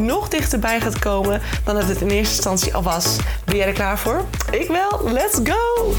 [0.00, 3.16] nog dichterbij gaat komen dan dat het in eerste instantie al was.
[3.44, 4.24] Ben jij er klaar voor?
[4.50, 5.12] Ik wel.
[5.12, 5.92] Let's go!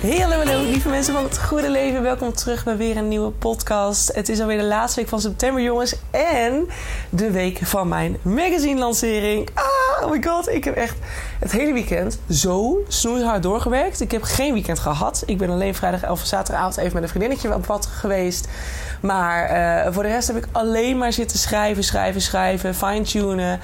[0.00, 2.02] Hey, hallo, hallo, lieve mensen van het goede leven.
[2.02, 4.14] Welkom terug bij weer een nieuwe podcast.
[4.14, 5.96] Het is alweer de laatste week van september, jongens.
[6.10, 6.68] En
[7.10, 9.48] de week van mijn magazine-lancering.
[9.54, 10.96] Ah, oh my god, ik heb echt
[11.38, 14.00] het hele weekend zo snoeihard doorgewerkt.
[14.00, 15.22] Ik heb geen weekend gehad.
[15.26, 18.48] Ik ben alleen vrijdag of zaterdagavond even met een vriendinnetje op pad geweest.
[19.00, 19.50] Maar
[19.86, 23.60] uh, voor de rest heb ik alleen maar zitten schrijven, schrijven, schrijven, fine-tunen.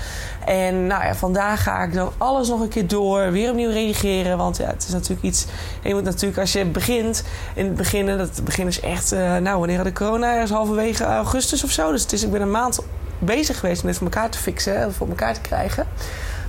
[0.46, 4.36] En nou ja, vandaag ga ik dan alles nog een keer door, weer opnieuw reageren.
[4.36, 5.46] Want ja, het is natuurlijk iets.
[5.82, 9.12] Je moet natuurlijk als je begint, in het begin, dat begin is echt.
[9.12, 10.42] Uh, nou, wanneer had de corona?
[10.42, 11.90] Is halverwege augustus of zo.
[11.92, 12.80] Dus het is, ik ben een maand
[13.24, 15.86] bezig geweest om dit voor elkaar te fixen, voor elkaar te krijgen.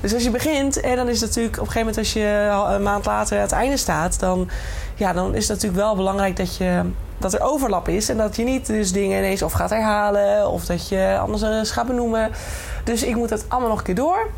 [0.01, 2.73] Dus als je begint en dan is het natuurlijk op een gegeven moment als je
[2.75, 4.49] een maand later aan het einde staat, dan,
[4.95, 6.81] ja, dan is het natuurlijk wel belangrijk dat je
[7.17, 8.09] dat er overlap is.
[8.09, 11.87] En dat je niet dus dingen ineens of gaat herhalen of dat je anders gaat
[11.87, 12.31] benoemen.
[12.83, 14.29] Dus ik moet het allemaal nog een keer door.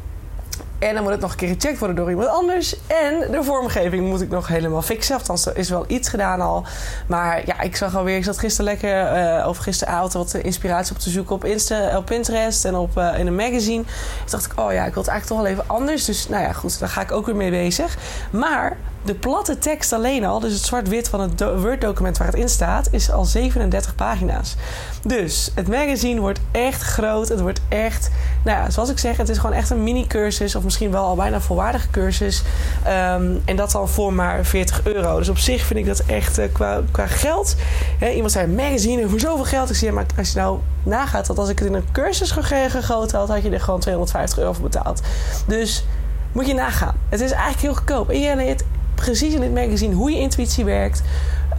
[0.79, 2.75] En dan moet het nog een keer gecheckt worden door iemand anders.
[2.87, 5.15] En de vormgeving moet ik nog helemaal fixen.
[5.15, 6.65] Althans, er is wel iets gedaan al.
[7.07, 8.17] Maar ja, ik zag alweer...
[8.17, 9.17] Ik zat gisteren lekker...
[9.39, 13.19] Uh, of gisteravond wat inspiratie op te zoeken op, Insta, op Pinterest en op, uh,
[13.19, 13.83] in een magazine.
[13.83, 16.05] Toen dacht ik, oh ja, ik wil het eigenlijk toch wel even anders.
[16.05, 17.97] Dus nou ja, goed, daar ga ik ook weer mee bezig.
[18.29, 22.49] Maar de platte tekst alleen al, dus het zwart-wit van het Word-document waar het in
[22.49, 24.55] staat, is al 37 pagina's.
[25.03, 27.29] Dus het magazine wordt echt groot.
[27.29, 28.09] Het wordt echt,
[28.43, 30.55] nou ja, zoals ik zeg, het is gewoon echt een mini-cursus.
[30.55, 32.43] Of misschien wel al bijna een volwaardige cursus.
[32.87, 35.17] Um, en dat dan voor maar 40 euro.
[35.17, 37.55] Dus op zich vind ik dat echt uh, qua, qua geld.
[37.99, 39.69] Hè, iemand zei magazine voor zoveel geld.
[39.69, 42.31] Ik zie, ja, maar als je nou nagaat dat als ik het in een cursus
[42.31, 45.01] gegoten had, had je er gewoon 250 euro voor betaald.
[45.47, 45.85] Dus
[46.31, 46.95] moet je nagaan.
[47.09, 48.09] Het is eigenlijk heel goedkoop.
[48.09, 48.63] En je leert
[48.95, 51.03] precies in dit magazine hoe je intuïtie werkt.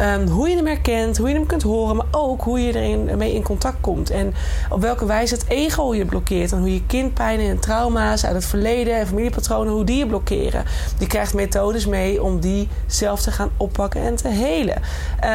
[0.00, 3.16] Um, hoe je hem herkent, hoe je hem kunt horen, maar ook hoe je erin
[3.16, 4.10] mee in contact komt.
[4.10, 4.34] En
[4.70, 6.52] op welke wijze het ego je blokkeert.
[6.52, 10.64] En hoe je kindpijnen en trauma's uit het verleden en familiepatronen, hoe die je blokkeren.
[10.98, 14.82] Die krijgt methodes mee om die zelf te gaan oppakken en te helen.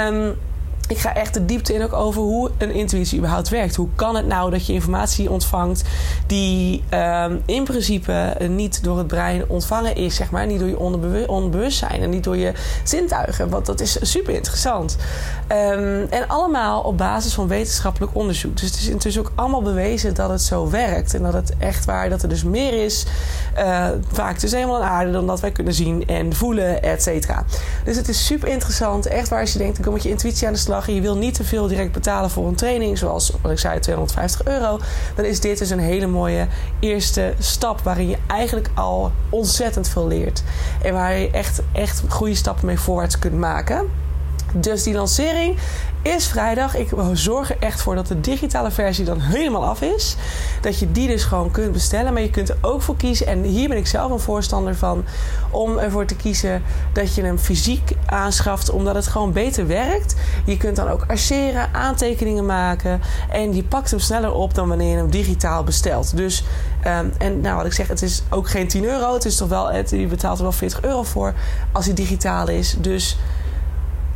[0.07, 0.35] Um,
[0.91, 3.75] ik ga echt de diepte in ook over hoe een intuïtie überhaupt werkt.
[3.75, 5.83] Hoe kan het nou dat je informatie ontvangt
[6.27, 10.45] die um, in principe niet door het brein ontvangen is, zeg maar.
[10.45, 10.79] Niet door je
[11.27, 12.53] onderbewustzijn en niet door je
[12.83, 13.49] zintuigen.
[13.49, 14.97] Want dat is super interessant.
[15.49, 18.57] Um, en allemaal op basis van wetenschappelijk onderzoek.
[18.57, 21.13] Dus het is intussen ook allemaal bewezen dat het zo werkt.
[21.13, 23.05] En dat het echt waar, dat er dus meer is,
[23.57, 27.45] uh, vaak dus helemaal aan aarde dan dat wij kunnen zien en voelen, et cetera.
[27.83, 29.05] Dus het is super interessant.
[29.05, 31.17] Echt waar als je denkt, ik kom met je intuïtie aan de slag je wil
[31.17, 34.79] niet te veel direct betalen voor een training, zoals wat ik zei, 250 euro,
[35.15, 36.47] dan is dit dus een hele mooie
[36.79, 40.43] eerste stap waarin je eigenlijk al ontzettend veel leert.
[40.83, 43.89] En waar je echt, echt goede stappen mee voorwaarts kunt maken.
[44.53, 45.57] Dus die lancering
[46.01, 46.75] is vrijdag.
[46.75, 50.15] Ik zorg er echt voor dat de digitale versie dan helemaal af is.
[50.61, 52.13] Dat je die dus gewoon kunt bestellen.
[52.13, 53.27] Maar je kunt er ook voor kiezen.
[53.27, 55.03] En hier ben ik zelf een voorstander van.
[55.51, 56.63] Om ervoor te kiezen
[56.93, 58.69] dat je hem fysiek aanschaft.
[58.69, 60.15] Omdat het gewoon beter werkt.
[60.45, 63.01] Je kunt dan ook arceren, aantekeningen maken.
[63.29, 66.17] En je pakt hem sneller op dan wanneer je hem digitaal bestelt.
[66.17, 66.43] Dus,
[66.87, 69.13] um, en nou wat ik zeg, het is ook geen 10 euro.
[69.13, 71.33] Het is toch wel, het, je betaalt er wel 40 euro voor
[71.71, 72.75] als hij digitaal is.
[72.79, 73.17] Dus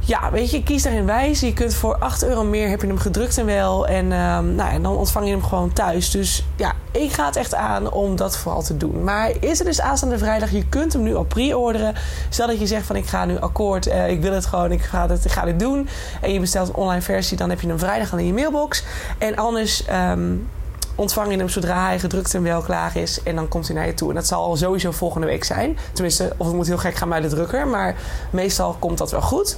[0.05, 1.39] ja, weet je, kies daarin wijs.
[1.39, 3.87] Je kunt voor 8 euro meer heb je hem gedrukt en wel.
[3.87, 6.11] En, um, nou, en dan ontvang je hem gewoon thuis.
[6.11, 9.03] Dus ja, ik ga het echt aan om dat vooral te doen.
[9.03, 11.95] Maar is er dus aanstaande vrijdag, je kunt hem nu al pre-orderen.
[12.29, 14.81] Stel dat je zegt van ik ga nu akkoord, uh, ik wil het gewoon, ik
[14.81, 15.87] ga, het, ik ga dit doen.
[16.21, 18.83] En je bestelt een online versie, dan heb je hem vrijdag al in je mailbox.
[19.17, 19.83] En anders...
[20.11, 20.47] Um,
[20.95, 23.23] ontvang je hem zodra hij gedrukt en wel klaar is.
[23.23, 24.09] En dan komt hij naar je toe.
[24.09, 25.77] En dat zal sowieso volgende week zijn.
[25.93, 27.67] Tenminste, of het moet heel gek gaan bij de drukker.
[27.67, 27.95] Maar
[28.29, 29.57] meestal komt dat wel goed.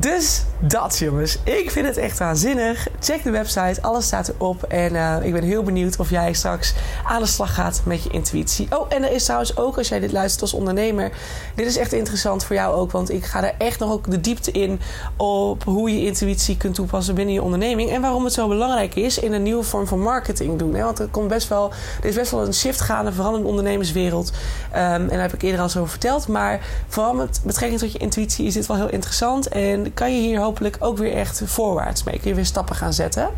[0.00, 1.38] Dus dat jongens.
[1.44, 2.86] Ik vind het echt waanzinnig.
[3.00, 4.62] Check de website, alles staat erop.
[4.62, 6.74] En uh, ik ben heel benieuwd of jij straks
[7.04, 8.68] aan de slag gaat met je intuïtie.
[8.78, 11.10] Oh, en er is trouwens ook, als jij dit luistert als ondernemer...
[11.54, 12.90] dit is echt interessant voor jou ook.
[12.90, 14.80] Want ik ga er echt nog ook de diepte in...
[15.16, 17.90] op hoe je intuïtie kunt toepassen binnen je onderneming.
[17.90, 20.74] En waarom het zo belangrijk is in een nieuwe vorm van marketing doen.
[20.74, 20.84] Hè?
[20.84, 21.70] Want er, komt best wel,
[22.02, 24.30] er is best wel een shift gaande, vooral in de ondernemerswereld.
[24.72, 26.28] Um, en daar heb ik eerder al zo over verteld.
[26.28, 29.48] Maar vooral met betrekking tot je intuïtie is dit wel heel interessant.
[29.48, 32.18] En kan je hier hopelijk ook weer echt voorwaarts mee.
[32.18, 33.28] Kun je weer stappen gaan zetten.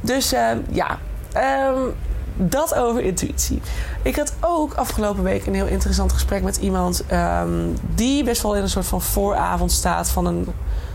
[0.00, 0.30] Dus
[0.70, 0.98] ja,
[1.36, 1.94] um,
[2.36, 3.60] dat over intuïtie.
[4.02, 8.56] Ik had ook afgelopen week een heel interessant gesprek met iemand um, die best wel
[8.56, 10.46] in een soort van vooravond staat van een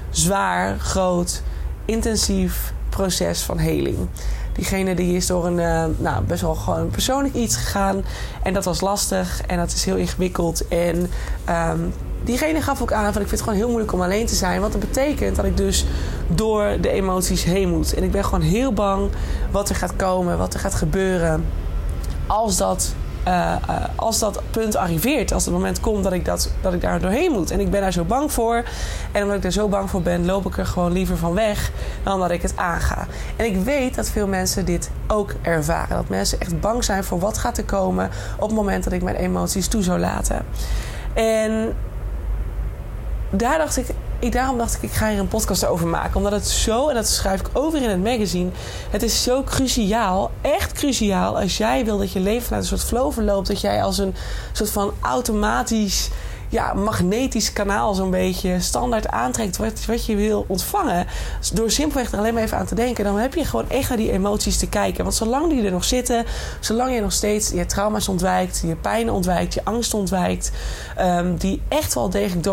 [0.10, 1.42] zwaar, groot,
[1.86, 3.98] intensief proces van heling.
[4.54, 8.04] Diegene die is door een uh, nou, best wel gewoon persoonlijk iets gegaan.
[8.44, 10.68] En dat was lastig en dat is heel ingewikkeld.
[10.68, 11.10] En
[11.50, 11.94] um,
[12.24, 14.60] diegene gaf ook aan van ik vind het gewoon heel moeilijk om alleen te zijn.
[14.60, 15.86] Want dat betekent dat ik dus
[16.28, 17.94] door de emoties heen moet.
[17.94, 19.10] En ik ben gewoon heel bang
[19.52, 21.46] wat er gaat komen, wat er gaat gebeuren.
[22.28, 22.94] Als dat,
[23.28, 26.82] uh, uh, als dat punt arriveert, als het moment komt dat ik, dat, dat ik
[26.82, 27.52] daar doorheen moet.
[27.52, 28.64] En ik ben daar zo bang voor.
[29.12, 31.72] En omdat ik er zo bang voor ben, loop ik er gewoon liever van weg
[32.04, 33.08] dan dat ik het aanga.
[33.36, 35.96] En ik weet dat veel mensen dit ook ervaren.
[35.96, 39.04] Dat mensen echt bang zijn voor wat gaat er komen op het moment dat ik
[39.04, 40.46] mijn emoties toe zou laten.
[41.14, 41.74] En
[43.32, 43.86] daar dacht ik,
[44.20, 46.16] ik, daarom dacht ik, ik ga hier een podcast over maken.
[46.16, 48.50] Omdat het zo, en dat schrijf ik over in het magazine.
[48.90, 51.40] Het is zo cruciaal, echt cruciaal.
[51.40, 53.48] Als jij wil dat je leven vanuit een soort flow verloopt.
[53.48, 54.16] Dat jij als een
[54.52, 56.10] soort van automatisch
[56.52, 61.08] ja, magnetisch kanaal zo'n beetje standaard aantrekt wat, wat je wil ontvangen.
[61.54, 63.98] Door simpelweg er alleen maar even aan te denken, dan heb je gewoon echt naar
[63.98, 65.04] die emoties te kijken.
[65.04, 66.26] Want zolang die er nog zitten,
[66.60, 70.52] zolang je nog steeds je trauma's ontwijkt, je pijn ontwijkt, je angst ontwijkt,
[71.00, 72.44] um, die echt wel degelijk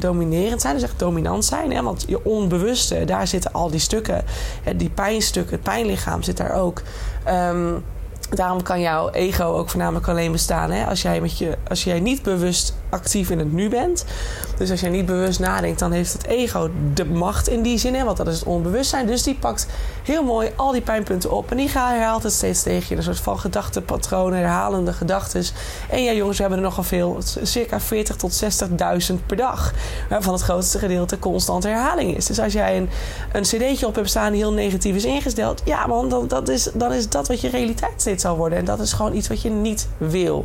[0.00, 1.72] dominerend zijn, dus echt dominant zijn.
[1.72, 1.82] Hè?
[1.82, 4.24] Want je onbewuste, daar zitten al die stukken,
[4.76, 6.82] die pijnstukken, het pijnlichaam zit daar ook.
[7.28, 7.84] Um,
[8.30, 10.86] Daarom kan jouw ego ook voornamelijk alleen bestaan hè?
[10.86, 14.04] Als, jij met je, als jij niet bewust actief in het nu bent.
[14.56, 17.94] Dus als jij niet bewust nadenkt, dan heeft het ego de macht in die zin.
[17.94, 18.04] Hè?
[18.04, 19.06] Want dat is het onbewustzijn.
[19.06, 19.66] Dus die pakt
[20.02, 21.50] heel mooi al die pijnpunten op.
[21.50, 22.96] En die herhaalt het steeds tegen je.
[22.96, 25.44] Een soort van gedachtenpatronen, herhalende gedachten.
[25.90, 27.18] En ja, jongens, we hebben er nogal veel.
[27.42, 28.42] Circa 40 tot
[29.10, 29.72] 60.000 per dag.
[30.08, 32.26] Waarvan het grootste gedeelte constante herhaling is.
[32.26, 32.88] Dus als jij een,
[33.32, 35.62] een cd'tje op hebt staan die heel negatief is ingesteld.
[35.64, 38.58] Ja man, dan, dat is, dan is dat wat je realiteit steeds zal worden.
[38.58, 40.44] En dat is gewoon iets wat je niet wil.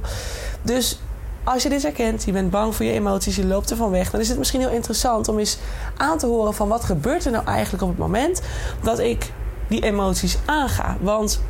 [0.62, 1.00] Dus
[1.44, 4.20] als je dit herkent, je bent bang voor je emoties, je loopt ervan weg, dan
[4.20, 5.58] is het misschien heel interessant om eens
[5.98, 8.42] aan te horen van wat gebeurt er nou eigenlijk op het moment
[8.82, 9.32] dat ik
[9.68, 10.98] die emoties aanga.
[11.02, 11.42] Want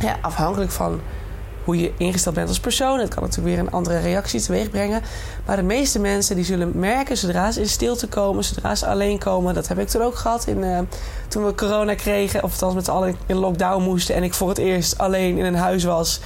[0.00, 1.00] ja, afhankelijk van
[1.70, 2.98] hoe je ingesteld bent als persoon.
[2.98, 5.02] Het kan natuurlijk weer een andere reactie teweeg brengen.
[5.46, 9.18] Maar de meeste mensen die zullen merken zodra ze in stilte komen, zodra ze alleen
[9.18, 9.54] komen.
[9.54, 10.78] Dat heb ik toen ook gehad in, uh,
[11.28, 12.42] toen we corona kregen.
[12.42, 14.14] Of althans met z'n allen in lockdown moesten.
[14.14, 16.20] En ik voor het eerst alleen in een huis was.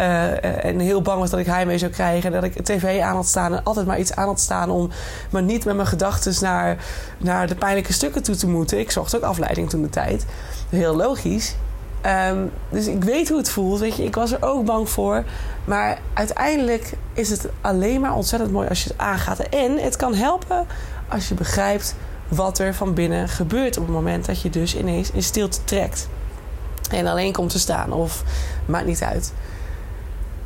[0.00, 2.32] Uh, en heel bang was dat ik heimwee zou krijgen.
[2.32, 4.70] Dat ik tv aan had staan en altijd maar iets aan had staan.
[4.70, 4.90] Om
[5.30, 6.76] maar niet met mijn gedachten naar,
[7.18, 8.78] naar de pijnlijke stukken toe te moeten.
[8.78, 10.24] Ik zocht ook afleiding toen de tijd.
[10.68, 11.54] Heel logisch.
[12.06, 13.80] Um, dus ik weet hoe het voelt.
[13.80, 15.24] Weet je, ik was er ook bang voor.
[15.64, 19.38] Maar uiteindelijk is het alleen maar ontzettend mooi als je het aangaat.
[19.38, 20.66] En het kan helpen
[21.08, 21.94] als je begrijpt
[22.28, 26.08] wat er van binnen gebeurt op het moment dat je dus ineens in stilte trekt.
[26.90, 27.92] En alleen komt te staan.
[27.92, 28.24] Of
[28.66, 29.32] maakt niet uit.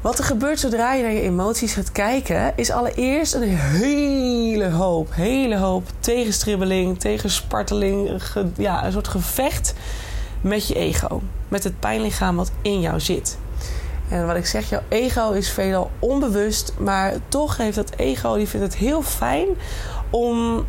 [0.01, 5.15] Wat er gebeurt zodra je naar je emoties gaat kijken, is allereerst een hele hoop,
[5.15, 8.23] hele hoop tegenstribbeling, tegensparteling,
[8.57, 9.75] ja, een soort gevecht
[10.43, 11.21] met je ego.
[11.49, 13.39] Met het pijnlichaam wat in jou zit.
[14.09, 18.49] En wat ik zeg, jouw ego is veelal onbewust, maar toch heeft dat ego, die
[18.49, 19.47] vindt het heel fijn
[20.11, 20.65] om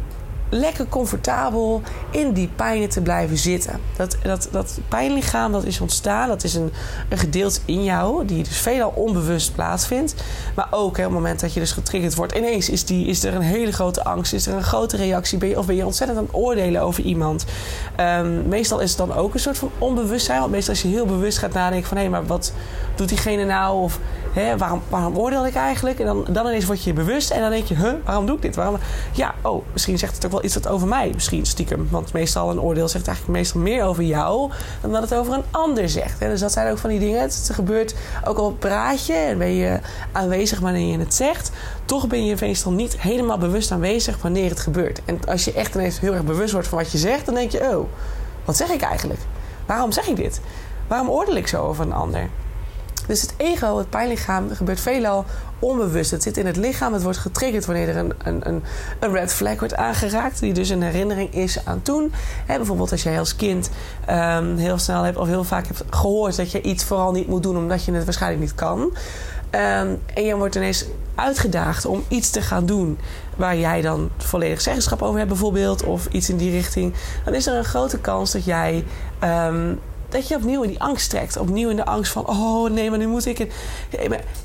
[0.53, 1.81] lekker comfortabel
[2.11, 3.79] in die pijnen te blijven zitten.
[3.97, 6.71] Dat, dat, dat pijnlichaam dat is ontstaan, dat is een,
[7.09, 10.15] een gedeelte in jou, die dus veelal onbewust plaatsvindt.
[10.55, 13.35] Maar ook op het moment dat je dus getriggerd wordt, ineens is, die, is er
[13.35, 16.19] een hele grote angst, is er een grote reactie, ben je, of ben je ontzettend
[16.19, 17.45] aan het oordelen over iemand.
[17.99, 21.05] Um, meestal is het dan ook een soort van onbewustzijn, want meestal als je heel
[21.05, 22.53] bewust gaat nadenken van hé, maar wat
[22.95, 23.83] doet diegene nou?
[23.83, 23.99] Of
[24.33, 25.99] hè, waarom, oordeel ik eigenlijk?
[25.99, 28.41] En dan, dan ineens word je bewust en dan denk je, huh, waarom doe ik
[28.41, 28.55] dit?
[28.55, 28.77] Waarom?
[29.11, 31.87] Ja, oh, misschien zegt het ook wel iets over mij, misschien stiekem.
[31.91, 35.43] Want meestal een oordeel zegt eigenlijk meestal meer over jou dan dat het over een
[35.51, 36.19] ander zegt.
[36.19, 36.29] Hè?
[36.29, 37.21] Dus dat zijn ook van die dingen.
[37.21, 39.79] Het gebeurt ook al praat je en ben je
[40.11, 41.51] aanwezig wanneer je het zegt.
[41.85, 45.01] Toch ben je meestal niet helemaal bewust aanwezig wanneer het gebeurt.
[45.05, 47.51] En als je echt ineens heel erg bewust wordt van wat je zegt, dan denk
[47.51, 47.85] je, oh,
[48.45, 49.19] wat zeg ik eigenlijk?
[49.65, 50.41] Waarom zeg ik dit?
[50.87, 52.29] Waarom oordeel ik zo over een ander?
[53.07, 55.25] Dus het ego, het pijnlichaam, gebeurt veelal
[55.59, 56.11] onbewust.
[56.11, 58.63] Het zit in het lichaam, het wordt getriggerd wanneer er een, een,
[58.99, 62.13] een red flag wordt aangeraakt, die dus een herinnering is aan toen.
[62.47, 63.69] bijvoorbeeld als jij als kind
[64.09, 67.43] um, heel snel hebt of heel vaak hebt gehoord dat je iets vooral niet moet
[67.43, 68.79] doen omdat je het waarschijnlijk niet kan.
[68.79, 72.97] Um, en je wordt ineens uitgedaagd om iets te gaan doen
[73.35, 76.93] waar jij dan volledig zeggenschap over hebt, bijvoorbeeld, of iets in die richting.
[77.25, 78.83] Dan is er een grote kans dat jij
[79.23, 79.79] um,
[80.13, 81.37] dat je opnieuw in die angst trekt.
[81.37, 83.53] Opnieuw in de angst van, oh nee, maar nu moet ik het.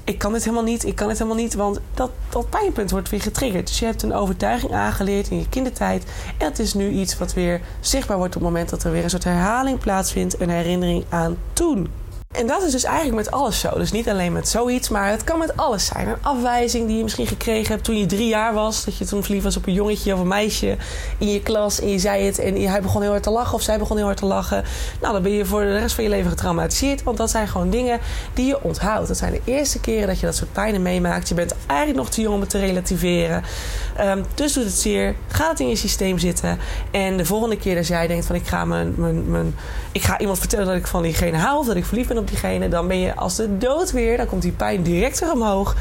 [0.04, 1.54] Ik kan het helemaal niet, ik kan het helemaal niet.
[1.54, 3.66] Want dat, dat pijnpunt wordt weer getriggerd.
[3.66, 6.04] Dus je hebt een overtuiging aangeleerd in je kindertijd.
[6.38, 9.04] En het is nu iets wat weer zichtbaar wordt op het moment dat er weer
[9.04, 10.40] een soort herhaling plaatsvindt.
[10.40, 11.88] Een herinnering aan toen.
[12.28, 13.78] En dat is dus eigenlijk met alles zo.
[13.78, 16.08] Dus niet alleen met zoiets, maar het kan met alles zijn.
[16.08, 18.84] Een afwijzing die je misschien gekregen hebt toen je drie jaar was.
[18.84, 20.76] Dat je toen verliefd was op een jongetje of een meisje
[21.18, 21.80] in je klas.
[21.80, 24.06] En je zei het en hij begon heel hard te lachen of zij begon heel
[24.06, 24.64] hard te lachen.
[25.00, 27.02] Nou, dan ben je voor de rest van je leven getraumatiseerd.
[27.02, 28.00] Want dat zijn gewoon dingen
[28.34, 29.08] die je onthoudt.
[29.08, 31.28] Dat zijn de eerste keren dat je dat soort pijnen meemaakt.
[31.28, 33.42] Je bent eigenlijk nog te jong om het te relativeren.
[34.00, 35.14] Um, dus doet het zeer.
[35.28, 36.58] Ga het in je systeem zitten.
[36.90, 39.56] En de volgende keer dat jij denkt van ik ga, mijn, mijn,
[39.92, 41.58] ik ga iemand vertellen dat ik van diegene hou.
[41.58, 44.16] Of dat ik verliefd ben op diegene, dan ben je als de dood weer.
[44.16, 45.76] Dan komt die pijn direct weer omhoog.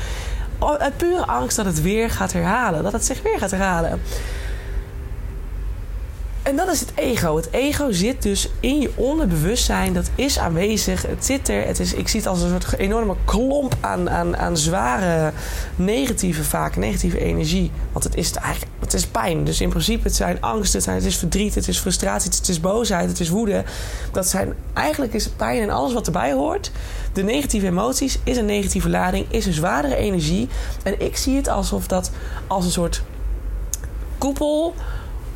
[0.77, 2.83] Uit pure angst dat het weer gaat herhalen.
[2.83, 4.01] Dat het zich weer gaat herhalen.
[6.47, 7.35] En dat is het ego.
[7.35, 9.93] Het ego zit dus in je onderbewustzijn.
[9.93, 11.01] Dat is aanwezig.
[11.01, 11.65] Het zit er.
[11.65, 15.31] Het is, ik zie het als een soort enorme klomp aan, aan, aan zware
[15.75, 17.71] negatieve, vaak negatieve energie.
[17.91, 19.43] Want het is eigenlijk het is pijn.
[19.43, 22.59] Dus in principe het zijn angst, het, het is verdriet, het is frustratie, het is
[22.59, 23.63] boosheid, het is woede.
[24.11, 26.71] Dat zijn, eigenlijk is pijn en alles wat erbij hoort.
[27.13, 30.47] De negatieve emoties is een negatieve lading, is een zwaardere energie.
[30.83, 32.11] En ik zie het alsof dat
[32.47, 33.01] als een soort
[34.17, 34.73] koepel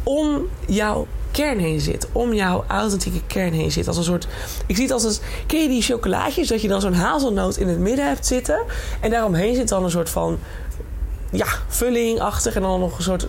[0.04, 2.08] om jouw kern heen zit.
[2.12, 3.88] Om jouw authentieke kern heen zit.
[3.88, 4.28] Als een soort.
[4.66, 5.24] Ik zie het als een.
[5.48, 6.48] Ken je die chocolaatjes?
[6.48, 8.64] Dat je dan zo'n hazelnoot in het midden hebt zitten.
[9.00, 10.40] En daaromheen zit dan een soort van.
[11.32, 12.56] Ja, vullingachtig.
[12.56, 13.28] En dan nog een soort.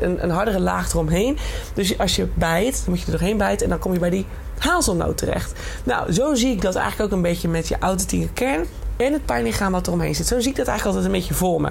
[0.00, 1.38] Een, een hardere laag eromheen.
[1.74, 3.64] Dus als je bijt, dan moet je er doorheen bijten.
[3.64, 4.26] En dan kom je bij die
[4.58, 5.52] hazelnoot terecht.
[5.84, 8.66] Nou, zo zie ik dat eigenlijk ook een beetje met je authentieke kern.
[8.96, 10.26] En het pijnlichaam wat eromheen zit.
[10.26, 11.70] Zo zie ik dat eigenlijk altijd een beetje voor me.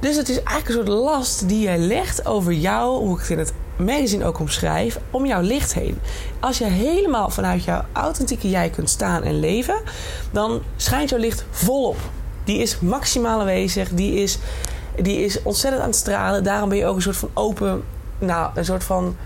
[0.00, 3.30] Dus het is eigenlijk een soort last die jij legt over jou, hoe ik het
[3.30, 5.98] in het magazine ook omschrijf, om jouw licht heen.
[6.40, 9.80] Als je helemaal vanuit jouw authentieke jij kunt staan en leven,
[10.30, 11.96] dan schijnt jouw licht volop.
[12.44, 14.38] Die is maximaal aanwezig, die is,
[15.02, 16.44] die is ontzettend aan het stralen.
[16.44, 17.82] Daarom ben je ook een soort van open,
[18.18, 19.16] nou, een soort van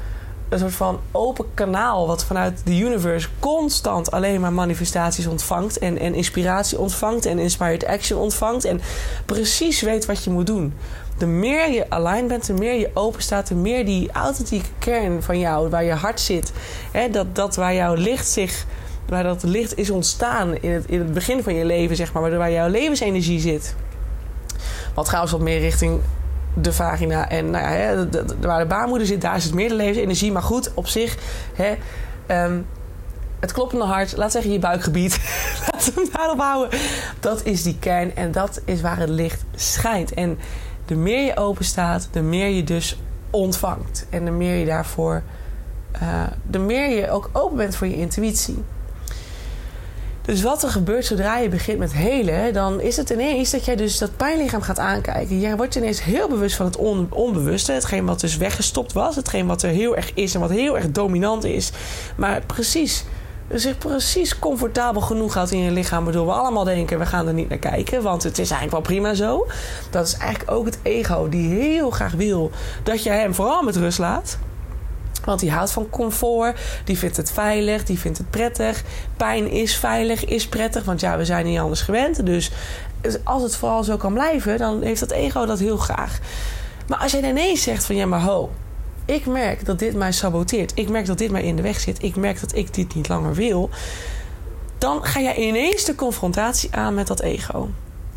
[0.52, 5.98] een soort van open kanaal wat vanuit de universe constant alleen maar manifestaties ontvangt en,
[5.98, 8.80] en inspiratie ontvangt en inspired action ontvangt en
[9.26, 10.74] precies weet wat je moet doen.
[11.18, 15.22] De meer je aligned bent, de meer je open staat, de meer die authentieke kern
[15.22, 16.52] van jou, waar je hart zit,
[16.90, 18.66] hè, dat, dat waar jouw licht zich,
[19.08, 22.36] waar dat licht is ontstaan in het, in het begin van je leven, zeg maar,
[22.36, 23.74] waar jouw levensenergie zit.
[24.94, 26.00] Wat trouwens wat meer richting
[26.54, 27.28] de vagina.
[27.28, 30.32] En nou ja, hè, de, waar de baarmoeder zit, daar is het levensenergie.
[30.32, 31.16] Maar goed, op zich,
[31.54, 31.74] hè,
[32.44, 32.66] um,
[33.40, 35.14] het kloppende hart, laat zeggen je buikgebied,
[35.84, 36.78] we hem daarop houden.
[37.20, 40.14] Dat is die kern en dat is waar het licht schijnt.
[40.14, 40.38] En
[40.86, 42.98] de meer je open staat, de meer je dus
[43.30, 44.06] ontvangt.
[44.10, 45.22] En de meer je daarvoor,
[46.02, 48.64] uh, de meer je ook open bent voor je intuïtie.
[50.22, 53.76] Dus wat er gebeurt zodra je begint met helen, dan is het ineens dat jij
[53.76, 55.40] dus dat pijnlichaam gaat aankijken.
[55.40, 56.76] Jij wordt ineens heel bewust van het
[57.10, 60.76] onbewuste, hetgeen wat dus weggestopt was, hetgeen wat er heel erg is en wat heel
[60.76, 61.72] erg dominant is.
[62.16, 63.04] Maar precies,
[63.52, 67.34] zich precies comfortabel genoeg houdt in je lichaam, waardoor we allemaal denken: we gaan er
[67.34, 69.46] niet naar kijken, want het is eigenlijk wel prima zo.
[69.90, 72.50] Dat is eigenlijk ook het ego die heel graag wil
[72.82, 74.38] dat je hem vooral met rust laat.
[75.24, 78.82] Want die houdt van comfort, die vindt het veilig, die vindt het prettig.
[79.16, 82.26] Pijn is veilig, is prettig, want ja, we zijn niet anders gewend.
[82.26, 82.50] Dus
[83.24, 86.18] als het vooral zo kan blijven, dan heeft dat ego dat heel graag.
[86.88, 88.50] Maar als jij ineens zegt van ja, maar ho,
[89.04, 90.72] ik merk dat dit mij saboteert.
[90.74, 92.02] Ik merk dat dit mij in de weg zit.
[92.02, 93.70] Ik merk dat ik dit niet langer wil.
[94.78, 97.68] Dan ga jij ineens de confrontatie aan met dat ego.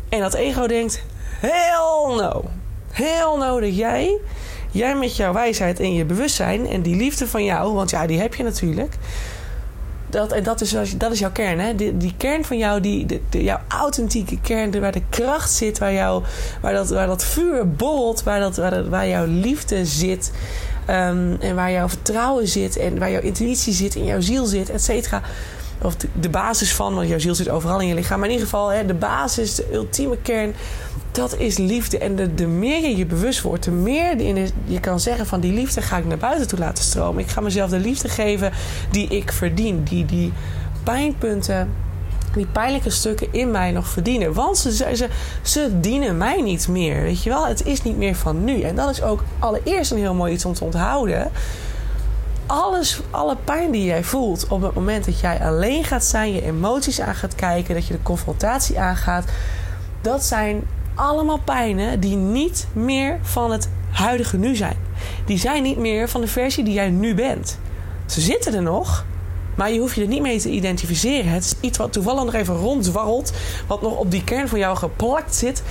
[0.08, 1.02] En dat ego denkt:
[1.40, 2.44] hell no.
[2.90, 4.18] Hell no dat jij
[4.70, 8.20] Jij met jouw wijsheid en je bewustzijn en die liefde van jou, want ja, die
[8.20, 8.94] heb je natuurlijk.
[10.10, 11.74] Dat, en dat is, dat is jouw kern, hè?
[11.74, 16.22] Die, kern van jou, die, jouw authentieke kern, waar de kracht zit, waar, jou,
[16.60, 20.32] waar, dat, waar dat vuur borrelt, waar, dat, waar, waar jouw liefde zit.
[20.86, 24.70] Ehm, en waar jouw vertrouwen zit en waar jouw intuïtie zit, in jouw ziel zit,
[24.70, 25.22] et cetera.
[25.82, 28.18] Of de, de, basis van, want jouw ziel zit overal in je lichaam.
[28.18, 30.54] Maar in ieder geval, hè, de basis, de ultieme kern
[31.16, 31.98] dat is liefde.
[31.98, 34.22] En de, de meer je je bewust wordt, de meer
[34.64, 37.22] je kan zeggen van die liefde ga ik naar buiten toe laten stromen.
[37.22, 38.52] Ik ga mezelf de liefde geven
[38.90, 39.82] die ik verdien.
[39.84, 40.32] Die, die
[40.82, 41.70] pijnpunten,
[42.34, 44.32] die pijnlijke stukken in mij nog verdienen.
[44.32, 45.08] Want ze, ze,
[45.42, 47.02] ze dienen mij niet meer.
[47.02, 48.60] Weet je wel, het is niet meer van nu.
[48.60, 51.30] En dat is ook allereerst een heel mooi iets om te onthouden
[52.46, 56.42] alles, alle pijn die jij voelt op het moment dat jij alleen gaat zijn, je
[56.42, 59.24] emoties aan gaat kijken, dat je de confrontatie aangaat,
[60.00, 60.62] dat zijn
[60.96, 64.76] allemaal pijnen die niet meer van het huidige nu zijn.
[65.26, 67.58] Die zijn niet meer van de versie die jij nu bent.
[68.06, 69.04] Ze zitten er nog,
[69.54, 71.30] Maar je hoeft je er niet mee te identificeren.
[71.30, 73.32] Het is iets wat toevallig nog even rondzwarrelt.
[73.66, 75.62] Wat nog op die kern van jou geplakt zit.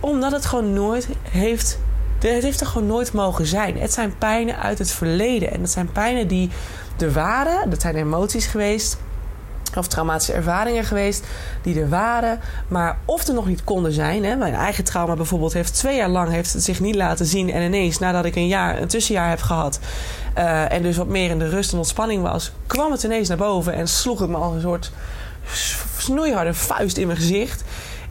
[0.00, 1.78] Omdat het gewoon nooit heeft.
[2.18, 3.78] Het heeft er gewoon nooit mogen zijn.
[3.78, 5.50] Het zijn pijnen uit het verleden.
[5.50, 6.50] En dat zijn pijnen die
[6.98, 7.70] er waren.
[7.70, 8.98] Dat zijn emoties geweest
[9.76, 11.24] of traumatische ervaringen geweest
[11.62, 14.24] die er waren, maar of er nog niet konden zijn.
[14.24, 14.36] Hè.
[14.36, 17.50] Mijn eigen trauma bijvoorbeeld heeft twee jaar lang heeft zich niet laten zien.
[17.50, 19.80] En ineens, nadat ik een jaar, een tussenjaar heb gehad
[20.38, 23.36] uh, en dus wat meer in de rust en ontspanning was, kwam het ineens naar
[23.36, 24.92] boven en sloeg het me als een soort
[25.96, 27.64] snoeiharde vuist in mijn gezicht.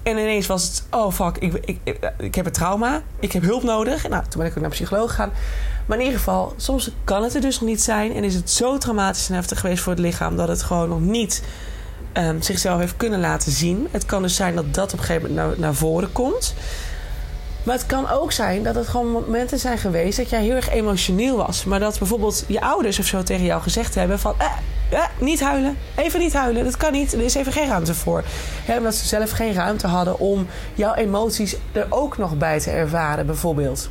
[0.03, 3.43] En ineens was het, oh fuck, ik, ik, ik, ik heb een trauma, ik heb
[3.43, 4.08] hulp nodig.
[4.10, 5.32] Nou, toen ben ik ook naar een psycholoog gegaan.
[5.86, 8.13] Maar in ieder geval, soms kan het er dus nog niet zijn.
[8.13, 11.00] En is het zo traumatisch en heftig geweest voor het lichaam dat het gewoon nog
[11.00, 11.44] niet
[12.13, 13.88] um, zichzelf heeft kunnen laten zien.
[13.92, 16.54] Het kan dus zijn dat dat op een gegeven moment naar, naar voren komt.
[17.63, 20.70] Maar het kan ook zijn dat het gewoon momenten zijn geweest dat jij heel erg
[20.70, 21.63] emotioneel was.
[21.66, 24.34] Maar dat bijvoorbeeld je ouders of zo tegen jou gezegd hebben van...
[24.38, 24.46] Eh,
[24.90, 25.78] eh, niet huilen.
[25.96, 26.63] Even niet huilen.
[26.63, 27.13] Dat kan niet.
[27.13, 28.24] Er is even geen ruimte voor.
[28.78, 33.25] omdat ze zelf geen ruimte hadden om jouw emoties er ook nog bij te ervaren,
[33.25, 33.90] bijvoorbeeld.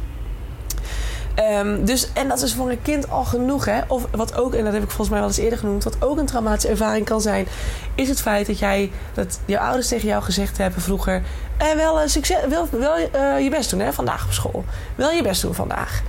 [1.38, 3.64] Um, dus, en dat is voor een kind al genoeg.
[3.64, 3.80] Hè?
[3.86, 6.18] Of wat ook, en dat heb ik volgens mij wel eens eerder genoemd, wat ook
[6.18, 7.46] een traumatische ervaring kan zijn,
[7.94, 11.22] is het feit dat jij, dat je ouders tegen jou gezegd hebben vroeger:
[11.56, 14.64] eh, wel, uh, succes, wel, wel uh, je best doen hè, vandaag op school.
[14.94, 16.02] Wel je best doen vandaag.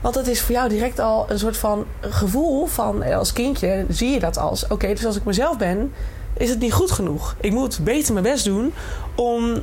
[0.00, 3.86] Want dat is voor jou direct al een soort van gevoel van, eh, als kindje
[3.88, 5.92] zie je dat als: oké, dus als ik mezelf ben,
[6.36, 7.34] is het niet goed genoeg.
[7.40, 8.74] Ik moet beter mijn best doen
[9.14, 9.62] om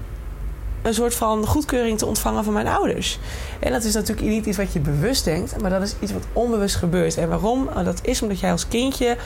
[0.84, 3.20] een soort van goedkeuring te ontvangen van mijn ouders.
[3.60, 6.26] En dat is natuurlijk niet iets wat je bewust denkt, maar dat is iets wat
[6.34, 7.18] onbewust gebeurt.
[7.18, 7.70] En waarom?
[7.74, 9.18] Nou, dat is omdat jij als kindje,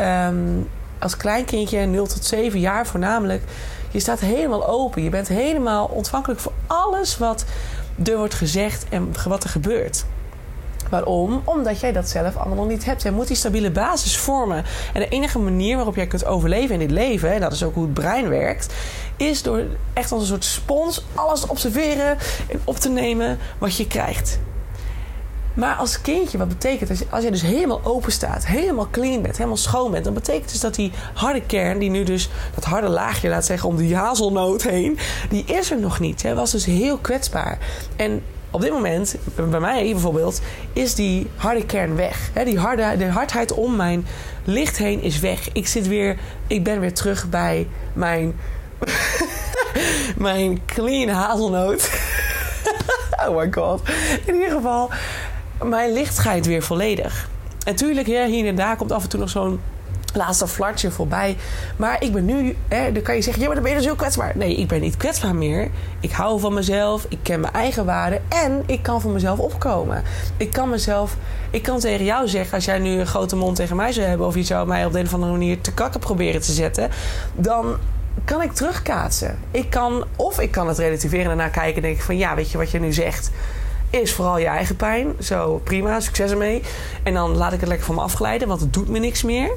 [0.00, 3.42] um, als kleinkindje, 0 tot 7 jaar voornamelijk,
[3.90, 5.02] je staat helemaal open.
[5.02, 7.44] Je bent helemaal ontvankelijk voor alles wat
[8.04, 10.04] er wordt gezegd en wat er gebeurt.
[10.92, 11.42] Waarom?
[11.44, 13.02] Omdat jij dat zelf allemaal nog niet hebt.
[13.02, 14.64] Jij moet die stabiele basis vormen.
[14.92, 17.74] En de enige manier waarop jij kunt overleven in dit leven, en dat is ook
[17.74, 18.74] hoe het brein werkt,
[19.16, 22.18] is door echt als een soort spons alles te observeren
[22.48, 24.38] en op te nemen wat je krijgt.
[25.54, 27.10] Maar als kindje, wat betekent dat?
[27.10, 30.60] Als je dus helemaal open staat, helemaal clean bent, helemaal schoon bent, dan betekent dus
[30.60, 34.62] dat die harde kern, die nu dus dat harde laagje laat zeggen om die hazelnoot
[34.62, 36.22] heen, die is er nog niet.
[36.22, 37.58] Hij was dus heel kwetsbaar.
[37.96, 39.16] En op dit moment,
[39.50, 40.40] bij mij bijvoorbeeld,
[40.72, 42.30] is die harde kern weg.
[42.44, 44.06] Die harde, de hardheid om mijn
[44.44, 45.52] licht heen is weg.
[45.52, 48.34] Ik zit weer, ik ben weer terug bij mijn,
[50.16, 51.90] mijn clean hazelnoot.
[53.26, 53.82] oh my god.
[54.24, 54.90] In ieder geval,
[55.62, 57.28] mijn licht schijnt weer volledig.
[57.64, 59.60] En tuurlijk, hier en daar komt af en toe nog zo'n
[60.12, 61.36] laatste flartje voorbij.
[61.76, 63.88] Maar ik ben nu, hè, dan kan je zeggen, ja, maar dan ben je dus
[63.88, 64.32] heel kwetsbaar.
[64.34, 65.70] Nee, ik ben niet kwetsbaar meer.
[66.00, 70.02] Ik hou van mezelf, ik ken mijn eigen waarde en ik kan voor mezelf opkomen.
[70.36, 71.16] Ik kan mezelf,
[71.50, 74.26] ik kan tegen jou zeggen, als jij nu een grote mond tegen mij zou hebben,
[74.26, 76.90] of je zou mij op de een of andere manier te kakken proberen te zetten,
[77.34, 77.76] dan
[78.24, 79.38] kan ik terugkaatsen.
[79.50, 82.50] Ik kan, of ik kan het relativeren en naar kijken en denken van, ja, weet
[82.50, 83.30] je wat je nu zegt
[84.00, 85.14] is vooral je eigen pijn.
[85.20, 86.62] Zo, prima, succes ermee.
[87.02, 89.50] En dan laat ik het lekker van me afglijden, want het doet me niks meer.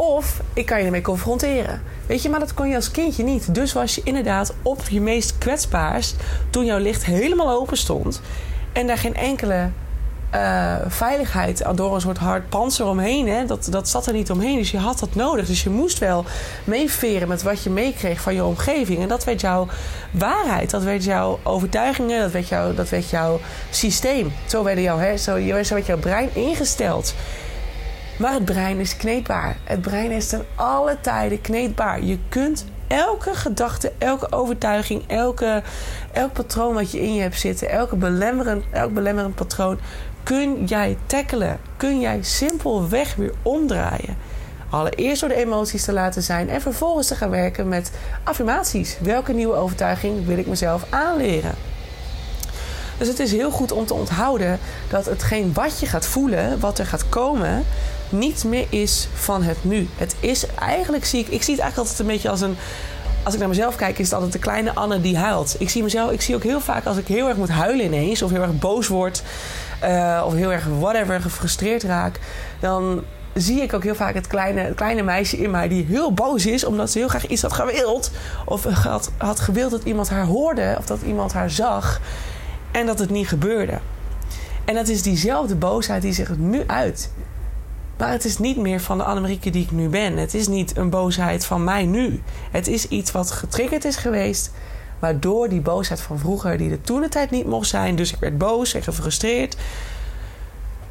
[0.00, 1.82] Of ik kan je ermee confronteren.
[2.06, 3.54] Weet je, maar dat kon je als kindje niet.
[3.54, 6.16] Dus was je inderdaad op je meest kwetsbaarst
[6.50, 8.20] toen jouw licht helemaal open stond.
[8.72, 9.68] En daar geen enkele
[10.34, 13.28] uh, veiligheid door een soort hard panzer omheen.
[13.28, 13.44] Hè?
[13.44, 14.56] Dat, dat zat er niet omheen.
[14.56, 15.46] Dus je had dat nodig.
[15.46, 16.24] Dus je moest wel
[16.64, 18.98] meeveren met wat je meekreeg van je omgeving.
[18.98, 19.66] En dat werd jouw
[20.10, 20.70] waarheid.
[20.70, 22.20] Dat werd jouw overtuigingen.
[22.20, 24.32] Dat werd, jouw, dat werd jouw systeem.
[24.46, 25.16] Zo, werden jouw, hè?
[25.16, 27.14] Zo, zo werd jouw brein ingesteld.
[28.20, 29.56] Maar het brein is kneedbaar.
[29.64, 32.02] Het brein is ten alle tijden kneedbaar.
[32.02, 35.62] Je kunt elke gedachte, elke overtuiging, elke,
[36.12, 39.78] elk patroon wat je in je hebt zitten, elke belemmerend, elk belemmerend patroon,
[40.22, 41.58] kun jij tackelen.
[41.76, 44.16] Kun jij simpelweg weer omdraaien.
[44.70, 47.90] Allereerst door de emoties te laten zijn en vervolgens te gaan werken met
[48.24, 48.96] affirmaties.
[49.00, 51.54] Welke nieuwe overtuiging wil ik mezelf aanleren?
[52.98, 56.78] Dus het is heel goed om te onthouden dat hetgeen wat je gaat voelen, wat
[56.78, 57.64] er gaat komen,
[58.12, 59.88] niet meer is van het nu.
[59.96, 62.56] Het is eigenlijk, zie ik, ik zie het eigenlijk altijd een beetje als een.
[63.22, 65.56] Als ik naar mezelf kijk, is het altijd de kleine Anne die huilt.
[65.58, 68.22] Ik zie mezelf, ik zie ook heel vaak als ik heel erg moet huilen ineens,
[68.22, 69.22] of heel erg boos word,
[69.84, 72.20] uh, of heel erg whatever, gefrustreerd raak,
[72.60, 73.02] dan
[73.34, 76.46] zie ik ook heel vaak het kleine, het kleine meisje in mij die heel boos
[76.46, 78.10] is omdat ze heel graag iets had gewild.
[78.44, 82.00] Of had, had gewild dat iemand haar hoorde of dat iemand haar zag
[82.70, 83.78] en dat het niet gebeurde.
[84.64, 87.10] En dat is diezelfde boosheid die zich nu uit.
[88.00, 90.16] Maar het is niet meer van de Annemarieke die ik nu ben.
[90.16, 92.22] Het is niet een boosheid van mij nu.
[92.50, 94.50] Het is iets wat getriggerd is geweest.
[94.98, 97.96] Waardoor die boosheid van vroeger, die er toen de tijd niet mocht zijn.
[97.96, 99.56] Dus ik werd boos en gefrustreerd.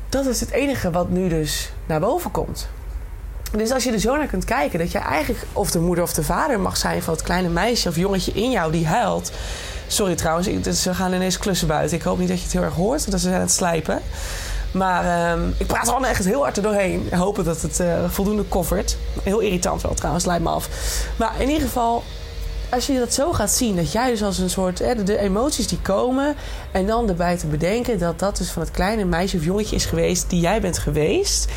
[0.09, 2.69] Dat is het enige wat nu dus naar boven komt.
[3.51, 6.13] Dus als je er zo naar kunt kijken, dat je eigenlijk of de moeder of
[6.13, 9.31] de vader mag zijn van het kleine meisje of jongetje in jou die huilt.
[9.87, 11.97] Sorry trouwens, ze gaan ineens klussen buiten.
[11.97, 14.01] Ik hoop niet dat je het heel erg hoort, dat ze zijn aan het slijpen.
[14.71, 17.07] Maar um, ik praat er al echt heel hard er doorheen.
[17.11, 18.97] Hopen dat het uh, voldoende covert.
[19.23, 20.69] Heel irritant wel trouwens, lijkt me af.
[21.15, 22.03] Maar in ieder geval,
[22.69, 25.67] als je dat zo gaat zien, dat jij dus als een soort hè, de emoties
[25.67, 26.35] die komen,
[26.71, 29.85] en dan erbij te bedenken dat dat dus van het kleine meisje of jongetje is
[29.85, 31.51] geweest die jij bent geweest.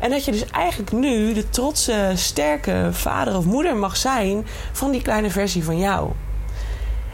[0.00, 4.90] En dat je dus eigenlijk nu de trotse, sterke vader of moeder mag zijn van
[4.90, 6.10] die kleine versie van jou.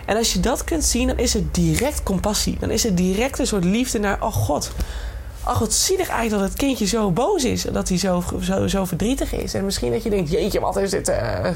[0.04, 2.56] En als je dat kunt zien, dan is het direct compassie.
[2.60, 4.70] Dan is het direct een soort liefde naar, oh God,
[5.44, 7.62] ach, wat zielig eigenlijk dat het kindje zo boos is.
[7.62, 9.54] Dat hij zo, zo, zo verdrietig is.
[9.54, 11.48] En misschien dat je denkt, jeetje, wat is dit uh,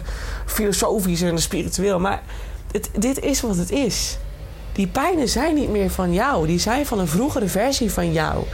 [0.47, 1.99] filosofisch en spiritueel.
[1.99, 2.23] Maar
[2.73, 4.19] het, dit is wat het is.
[4.73, 6.47] Die pijnen zijn niet meer van jou.
[6.47, 8.45] Die zijn van een vroegere versie van jou.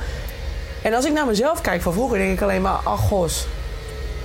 [0.82, 3.10] En als ik naar mezelf kijk van vroeger, denk ik alleen maar, ach.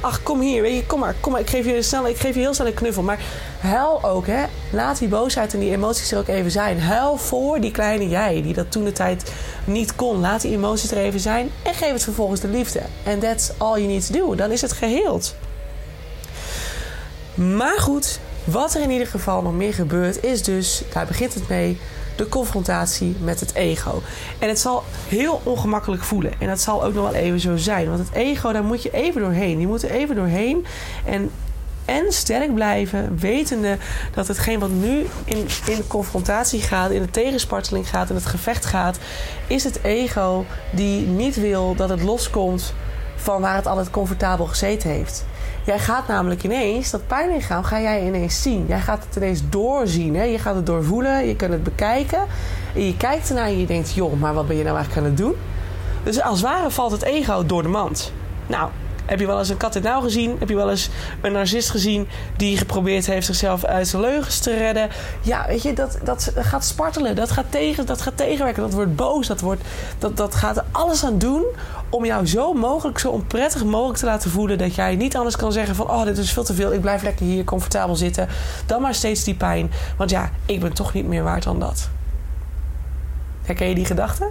[0.01, 1.41] Ach, kom hier, weet je, kom maar, kom maar.
[1.41, 3.03] Ik geef je, snel, ik geef je heel snel een knuffel.
[3.03, 3.19] Maar
[3.59, 4.45] huil ook, hè.
[4.71, 6.81] Laat die boosheid en die emoties er ook even zijn.
[6.81, 9.31] Huil voor die kleine jij, die dat toen de tijd
[9.65, 10.19] niet kon.
[10.19, 12.81] Laat die emoties er even zijn en geef het vervolgens de liefde.
[13.05, 14.35] And that's all you need to do.
[14.35, 15.35] Dan is het geheeld.
[17.33, 21.47] Maar goed, wat er in ieder geval nog meer gebeurt, is dus, daar begint het
[21.47, 21.79] mee
[22.15, 24.01] de confrontatie met het ego.
[24.39, 26.33] En het zal heel ongemakkelijk voelen.
[26.39, 27.87] En dat zal ook nog wel even zo zijn.
[27.87, 29.59] Want het ego, daar moet je even doorheen.
[29.59, 30.65] Je moet er even doorheen.
[31.05, 31.31] En,
[31.87, 33.77] en sterk blijven, wetende
[34.13, 38.65] dat hetgeen wat nu in, in confrontatie gaat, in de tegensparteling gaat, in het gevecht
[38.65, 38.97] gaat,
[39.47, 42.73] is het ego die niet wil dat het loskomt
[43.15, 45.25] van waar het altijd comfortabel gezeten heeft.
[45.65, 48.65] Jij gaat namelijk ineens, dat pijnlichaam ga jij ineens zien.
[48.67, 50.15] Jij gaat het ineens doorzien.
[50.15, 50.23] Hè?
[50.23, 52.19] Je gaat het doorvoelen, je kunt het bekijken.
[52.75, 55.13] En je kijkt ernaar en je denkt, joh, maar wat ben je nou eigenlijk aan
[55.13, 55.35] het doen?
[56.03, 58.11] Dus als het ware valt het ego door de mand.
[58.47, 58.69] Nou,
[59.07, 60.35] heb je wel eens een kat in nauw gezien?
[60.39, 60.89] Heb je wel eens
[61.21, 64.89] een narcist gezien die geprobeerd heeft zichzelf uit zijn leugens te redden?
[65.21, 67.15] Ja, weet je, dat, dat gaat spartelen.
[67.15, 68.61] Dat gaat, tegen, dat gaat tegenwerken.
[68.61, 69.27] Dat wordt boos.
[69.27, 69.61] Dat, wordt,
[69.99, 71.45] dat, dat gaat er alles aan doen
[71.89, 75.51] om jou zo mogelijk, zo onprettig mogelijk te laten voelen dat jij niet anders kan
[75.51, 76.73] zeggen van oh, dit is veel te veel.
[76.73, 78.27] Ik blijf lekker hier comfortabel zitten.
[78.65, 79.71] Dan maar steeds die pijn.
[79.97, 81.89] Want ja, ik ben toch niet meer waard dan dat.
[83.43, 84.29] Herken je die gedachte?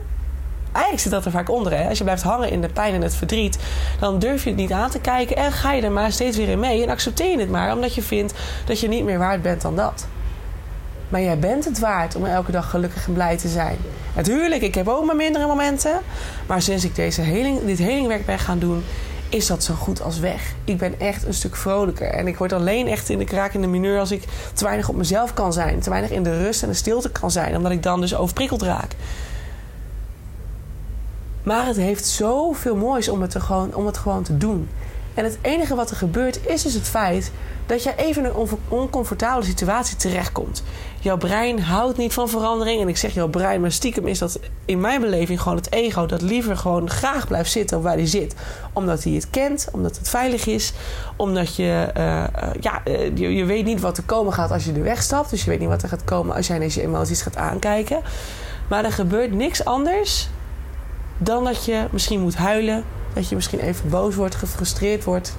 [0.76, 1.76] Eigenlijk zit dat er vaak onder.
[1.76, 1.88] Hè?
[1.88, 3.58] Als je blijft hangen in de pijn en het verdriet,
[4.00, 6.48] dan durf je het niet aan te kijken en ga je er maar steeds weer
[6.48, 8.34] in mee en accepteer je het maar, omdat je vindt
[8.66, 10.06] dat je niet meer waard bent dan dat.
[11.08, 13.76] Maar jij bent het waard om elke dag gelukkig en blij te zijn.
[14.14, 16.00] Natuurlijk, ik heb ook mijn mindere momenten.
[16.46, 18.84] Maar sinds ik deze heling, dit helingwerk ben gaan doen,
[19.28, 20.54] is dat zo goed als weg.
[20.64, 22.08] Ik ben echt een stuk vrolijker.
[22.08, 24.88] En ik word alleen echt in de kraak in de mineur als ik te weinig
[24.88, 25.80] op mezelf kan zijn.
[25.80, 27.56] Te weinig in de rust en de stilte kan zijn.
[27.56, 28.92] Omdat ik dan dus overprikkeld raak.
[31.46, 34.68] Maar het heeft zoveel moois om het, gewoon, om het gewoon te doen.
[35.14, 37.32] En het enige wat er gebeurt is dus het feit
[37.66, 40.62] dat je even in een oncomfortabele situatie terechtkomt.
[41.00, 42.80] Jouw brein houdt niet van verandering.
[42.80, 46.06] En ik zeg jouw brein, maar stiekem is dat in mijn beleving gewoon het ego
[46.06, 48.35] dat liever gewoon graag blijft zitten waar hij zit.
[48.72, 50.72] Omdat hij het kent, omdat het veilig is.
[51.16, 52.24] Omdat je, uh,
[52.61, 55.30] ja, uh, je, je, weet niet wat er komen gaat als je er wegstapt.
[55.30, 58.00] Dus je weet niet wat er gaat komen als jij ineens je emoties gaat aankijken.
[58.68, 60.28] Maar er gebeurt niks anders
[61.18, 62.85] dan dat je misschien moet huilen.
[63.14, 65.37] Dat je misschien even boos wordt, gefrustreerd wordt.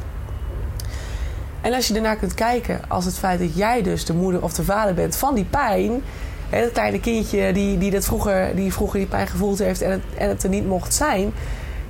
[1.62, 4.54] En als je ernaar kunt kijken als het feit dat jij dus de moeder of
[4.54, 6.02] de vader bent van die pijn.
[6.50, 9.92] Hè, dat kleine kindje die, die, dat vroeger, die vroeger die pijn gevoeld heeft en
[9.92, 11.34] het, en het er niet mocht zijn.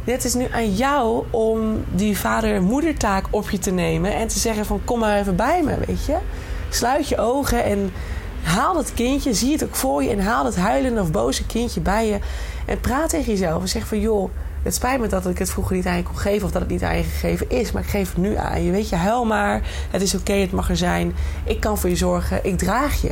[0.04, 4.66] Het is nu aan jou om die vader-moedertaak op je te nemen en te zeggen
[4.66, 6.18] van kom maar even bij me, weet je.
[6.70, 7.92] Sluit je ogen en
[8.44, 11.82] haal dat kindje, zie het ook voor je en haal het huilende of boze kindje
[11.82, 12.20] bij je.
[12.68, 14.30] En praat tegen jezelf en zeg van joh,
[14.64, 16.72] het spijt me dat ik het vroeger niet aan je kon geven of dat het
[16.72, 18.72] niet aan je gegeven is, maar ik geef het nu aan je.
[18.72, 19.62] Weet je, huil maar.
[19.92, 21.16] Het is oké, het mag er zijn.
[21.44, 22.46] Ik kan voor je zorgen.
[22.46, 23.12] Ik draag je.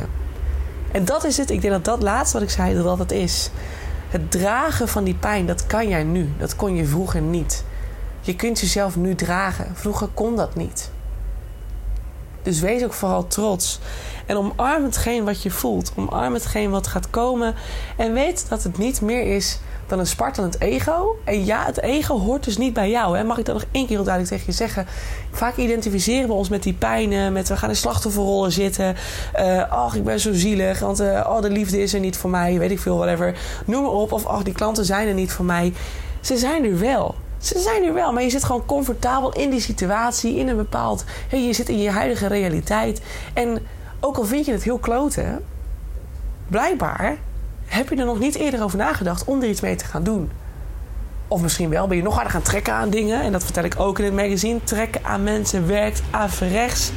[0.92, 1.50] En dat is het.
[1.50, 3.50] Ik denk dat dat laatste wat ik zei, dat dat is.
[4.08, 6.32] Het dragen van die pijn, dat kan jij nu.
[6.38, 7.64] Dat kon je vroeger niet.
[8.20, 9.66] Je kunt jezelf nu dragen.
[9.74, 10.90] Vroeger kon dat niet.
[12.42, 13.80] Dus wees ook vooral trots.
[14.26, 15.92] En omarm hetgeen wat je voelt.
[15.96, 17.54] Omarm hetgeen wat gaat komen.
[17.96, 21.18] En weet dat het niet meer is dan een spartelend ego.
[21.24, 23.16] En ja, het ego hoort dus niet bij jou.
[23.16, 23.24] Hè?
[23.24, 24.86] Mag ik dat nog één keer heel duidelijk tegen je zeggen?
[25.30, 27.32] Vaak identificeren we ons met die pijnen.
[27.32, 28.96] Met we gaan in slachtofferrollen zitten.
[29.38, 30.78] Uh, ach, ik ben zo zielig.
[30.78, 32.58] Want uh, oh, de liefde is er niet voor mij.
[32.58, 33.38] Weet ik veel, whatever.
[33.66, 34.12] Noem maar op.
[34.12, 35.72] Of ach, die klanten zijn er niet voor mij.
[36.20, 37.14] Ze zijn er wel.
[37.38, 41.04] Ze zijn er wel, maar je zit gewoon comfortabel in die situatie, in een bepaald.
[41.30, 43.00] Je zit in je huidige realiteit.
[43.34, 43.58] En
[44.00, 45.44] ook al vind je het heel kloten,
[46.48, 47.18] blijkbaar
[47.66, 50.30] heb je er nog niet eerder over nagedacht om er iets mee te gaan doen.
[51.28, 53.22] Of misschien wel, ben je nog harder gaan trekken aan dingen.
[53.22, 54.64] En dat vertel ik ook in het magazine.
[54.64, 56.92] Trekken aan mensen werkt averechts.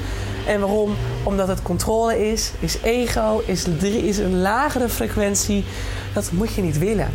[0.48, 0.96] En waarom?
[1.24, 5.66] Omdat het controle is, is ego, is, is een lagere frequentie.
[6.14, 7.10] Dat moet je niet willen.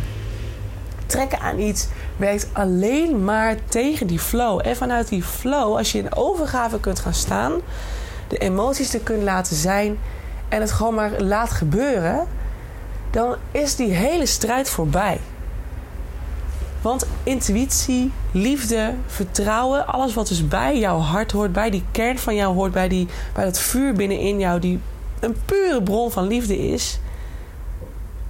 [1.05, 4.61] Trekken aan iets werkt alleen maar tegen die flow.
[4.63, 7.51] En vanuit die flow, als je in overgave kunt gaan staan,
[8.27, 9.97] de emoties te kunnen laten zijn
[10.49, 12.27] en het gewoon maar laat gebeuren,
[13.11, 15.19] dan is die hele strijd voorbij.
[16.81, 22.35] Want intuïtie, liefde, vertrouwen, alles wat dus bij jouw hart hoort, bij die kern van
[22.35, 24.79] jou hoort, bij, die, bij dat vuur binnenin jou, die
[25.19, 26.99] een pure bron van liefde is.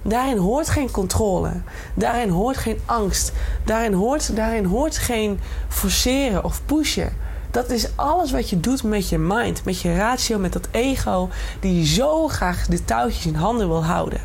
[0.02, 1.50] Daarin hoort geen controle.
[1.94, 3.32] Daarin hoort geen angst.
[3.64, 7.12] Daarin hoort, daarin hoort geen forceren of pushen.
[7.50, 11.28] Dat is alles wat je doet met je mind, met je ratio, met dat ego,
[11.60, 14.20] die zo graag de touwtjes in handen wil houden.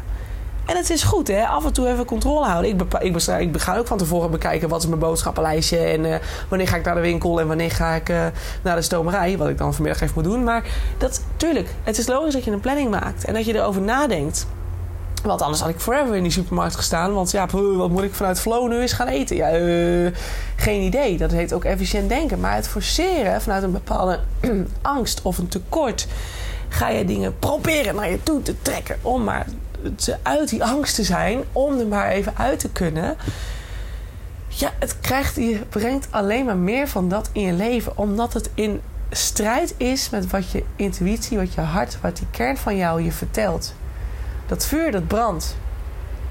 [0.66, 1.46] En het is goed, hè?
[1.46, 2.72] Af en toe even controle houden.
[2.72, 6.16] Ik, ik, ik ga ook van tevoren bekijken wat is mijn boodschappenlijstje en uh,
[6.50, 8.26] wanneer ga ik naar de winkel en wanneer ga ik uh,
[8.62, 10.44] naar de stomerij, wat ik dan vanmiddag even moet doen.
[10.44, 10.64] Maar
[10.98, 14.48] dat, tuurlijk, het is logisch dat je een planning maakt en dat je erover nadenkt.
[15.24, 17.14] Want anders had ik forever in die supermarkt gestaan.
[17.14, 19.36] Want ja, wat moet ik vanuit Flow nu eens gaan eten?
[19.36, 20.12] Ja, uh,
[20.62, 21.18] geen idee.
[21.18, 22.40] Dat heet ook efficiënt denken.
[22.40, 24.20] Maar het forceren vanuit een bepaalde
[24.82, 26.08] angst of een tekort...
[26.70, 28.98] ga je dingen proberen naar je toe te trekken...
[29.02, 29.46] om maar
[30.22, 33.18] uit die angst te zijn, om er maar even uit te kunnen.
[34.48, 38.50] Ja, het krijgt, je brengt alleen maar meer van dat in je leven, omdat het
[38.54, 43.02] in strijd is met wat je intuïtie, wat je hart, wat die kern van jou
[43.02, 43.74] je vertelt.
[44.48, 45.56] Dat vuur dat brandt.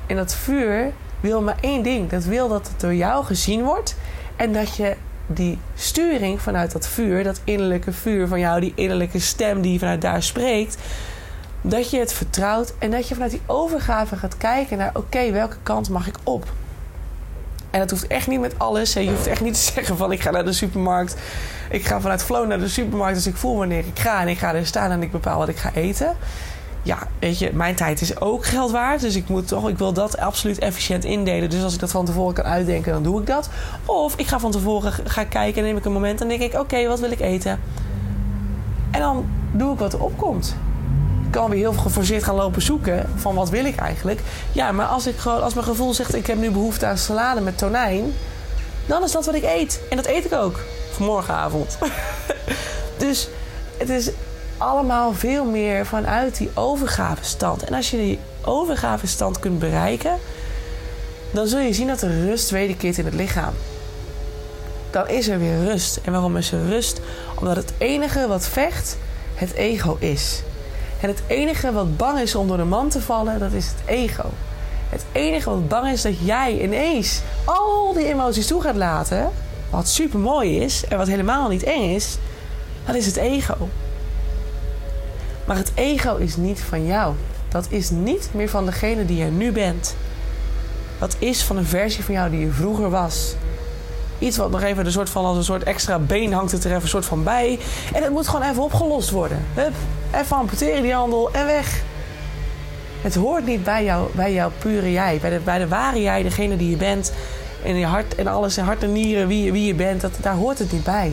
[0.07, 3.97] En dat vuur wil maar één ding: dat wil dat het door jou gezien wordt
[4.41, 9.19] en dat je die sturing vanuit dat vuur, dat innerlijke vuur van jou, die innerlijke
[9.19, 10.77] stem die vanuit daar spreekt,
[11.61, 15.57] dat je het vertrouwt en dat je vanuit die overgave gaat kijken naar: oké, welke
[15.63, 16.53] kant mag ik op?
[17.71, 18.93] En dat hoeft echt niet met alles.
[18.93, 21.17] Je hoeft echt niet te zeggen van ik ga naar de supermarkt.
[21.71, 23.15] Ik ga vanuit flow naar de supermarkt.
[23.15, 24.21] Dus ik voel wanneer ik ga.
[24.21, 26.17] En ik ga er staan en ik bepaal wat ik ga eten.
[26.83, 29.01] Ja, weet je, mijn tijd is ook geld waard.
[29.01, 31.51] Dus ik moet toch, ik wil dat absoluut efficiënt indelen.
[31.51, 33.51] Dus als ik dat van tevoren kan uitdenken, dan doe ik dat.
[33.85, 36.55] Of ik ga van tevoren ga kijken en neem ik een moment en denk ik:
[36.55, 37.61] oké, wat wil ik eten?
[38.91, 40.57] En dan doe ik wat er opkomt
[41.31, 44.21] kan weer heel geforceerd gaan lopen zoeken van wat wil ik eigenlijk.
[44.53, 47.41] Ja, maar als, ik gewoon, als mijn gevoel zegt ik heb nu behoefte aan salade
[47.41, 48.15] met tonijn,
[48.87, 49.81] dan is dat wat ik eet.
[49.91, 50.61] En dat eet ik ook.
[50.93, 51.79] Vanmorgenavond.
[52.99, 53.29] dus
[53.77, 54.11] het is
[54.61, 57.65] allemaal veel meer vanuit die overgavestand.
[57.65, 60.19] En als je die overgavestand kunt bereiken,
[61.31, 63.53] dan zul je zien dat er rust wederkeert in het lichaam.
[64.91, 66.01] Dan is er weer rust.
[66.05, 67.01] En waarom is er rust?
[67.39, 68.97] Omdat het enige wat vecht
[69.35, 70.43] het ego is.
[71.01, 73.83] En het enige wat bang is om door de man te vallen, dat is het
[73.85, 74.31] ego.
[74.89, 79.31] Het enige wat bang is dat jij ineens al die emoties toe gaat laten,
[79.71, 82.17] wat super mooi is en wat helemaal niet eng is,
[82.87, 83.69] dat is het ego.
[85.81, 87.15] Het ego is niet van jou.
[87.49, 89.95] Dat is niet meer van degene die je nu bent.
[90.99, 93.35] Dat is van een versie van jou die je vroeger was.
[94.19, 96.83] Iets wat nog even een soort van als een soort extra been hangt er even
[96.83, 97.59] een soort van bij.
[97.93, 99.45] En het moet gewoon even opgelost worden.
[99.55, 99.73] Hup,
[100.15, 101.83] even amputeren die handel en weg.
[103.01, 105.19] Het hoort niet bij, jou, bij jouw pure jij.
[105.21, 107.13] Bij de, bij de ware jij, degene die je bent.
[107.65, 110.01] En je hart en alles, en hart en nieren, wie, wie je bent.
[110.01, 111.13] Dat, daar hoort het niet bij.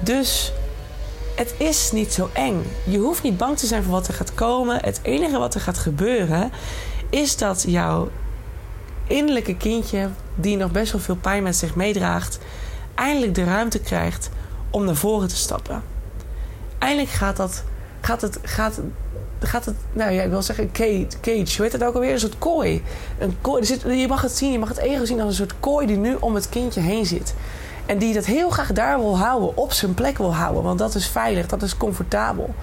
[0.00, 0.52] Dus
[1.34, 2.62] het is niet zo eng.
[2.84, 4.78] Je hoeft niet bang te zijn voor wat er gaat komen.
[4.84, 6.50] Het enige wat er gaat gebeuren
[7.10, 8.08] is dat jouw
[9.06, 12.38] innerlijke kindje, die nog best wel veel pijn met zich meedraagt,
[12.94, 14.30] eindelijk de ruimte krijgt
[14.70, 15.82] om naar voren te stappen.
[16.78, 17.64] Eindelijk gaat dat,
[18.00, 18.80] gaat het, gaat,
[19.38, 22.12] gaat het, nou ja, ik wil zeggen cage, cage hoe heet het ook alweer?
[22.12, 22.82] Een soort kooi.
[23.18, 25.86] Een kooi je mag het zien, je mag het ego zien als een soort kooi
[25.86, 27.34] die nu om het kindje heen zit.
[27.86, 30.94] En die dat heel graag daar wil houden, op zijn plek wil houden, want dat
[30.94, 32.54] is veilig, dat is comfortabel.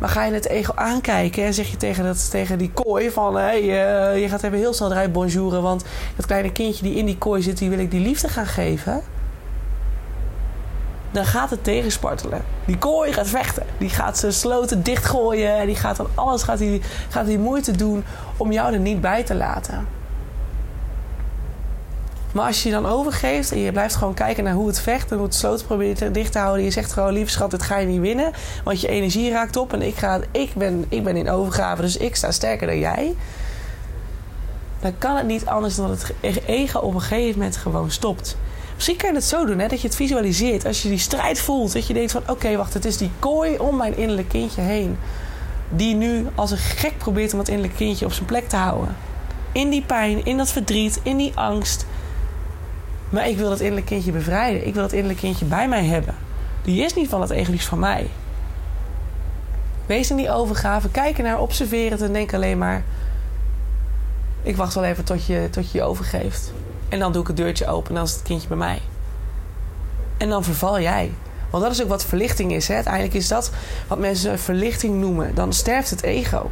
[0.00, 3.36] Maar ga je het ego aankijken en zeg je tegen, dat, tegen die kooi van...
[3.36, 5.62] hé, uh, je gaat even heel snel eruit bonjouren...
[5.62, 5.84] want
[6.16, 9.02] dat kleine kindje die in die kooi zit, die wil ik die liefde gaan geven...
[11.10, 12.44] dan gaat het tegenspartelen.
[12.64, 13.62] Die kooi gaat vechten.
[13.78, 15.56] Die gaat zijn sloten dichtgooien...
[15.56, 18.04] en die gaat dan alles gaat die, gaat die moeite doen
[18.36, 19.99] om jou er niet bij te laten.
[22.32, 25.10] Maar als je je dan overgeeft en je blijft gewoon kijken naar hoe het vecht
[25.10, 26.64] en hoe het sloot probeert dicht te houden.
[26.64, 28.32] Je zegt gewoon, lieve schat, dit ga je niet winnen.
[28.64, 31.96] Want je energie raakt op en ik, ga, ik, ben, ik ben in overgave, dus
[31.96, 33.14] ik sta sterker dan jij.
[34.80, 38.36] Dan kan het niet anders dan dat het ego op een gegeven moment gewoon stopt.
[38.74, 40.66] Misschien kan je het zo doen, hè, dat je het visualiseert.
[40.66, 42.22] Als je die strijd voelt, dat je denkt van...
[42.26, 44.98] oké, wacht, het is die kooi om mijn innerlijk kindje heen...
[45.68, 48.96] die nu als een gek probeert om het innerlijk kindje op zijn plek te houden.
[49.52, 51.86] In die pijn, in dat verdriet, in die angst.
[53.10, 54.66] Maar ik wil dat innerlijk kindje bevrijden.
[54.66, 56.14] Ik wil dat innerlijk kindje bij mij hebben.
[56.62, 58.10] Die is niet van het ego, van mij.
[59.86, 62.82] Wees in die overgave, kijk naar, observeer het en denk alleen maar...
[64.42, 66.52] Ik wacht wel even tot je tot je, je overgeeft.
[66.88, 68.80] En dan doe ik het deurtje open en dan is het kindje bij mij.
[70.16, 71.12] En dan verval jij.
[71.50, 72.68] Want dat is ook wat verlichting is.
[72.68, 72.74] Hè?
[72.74, 73.50] Uiteindelijk is dat
[73.88, 75.34] wat mensen verlichting noemen.
[75.34, 76.50] Dan sterft het ego.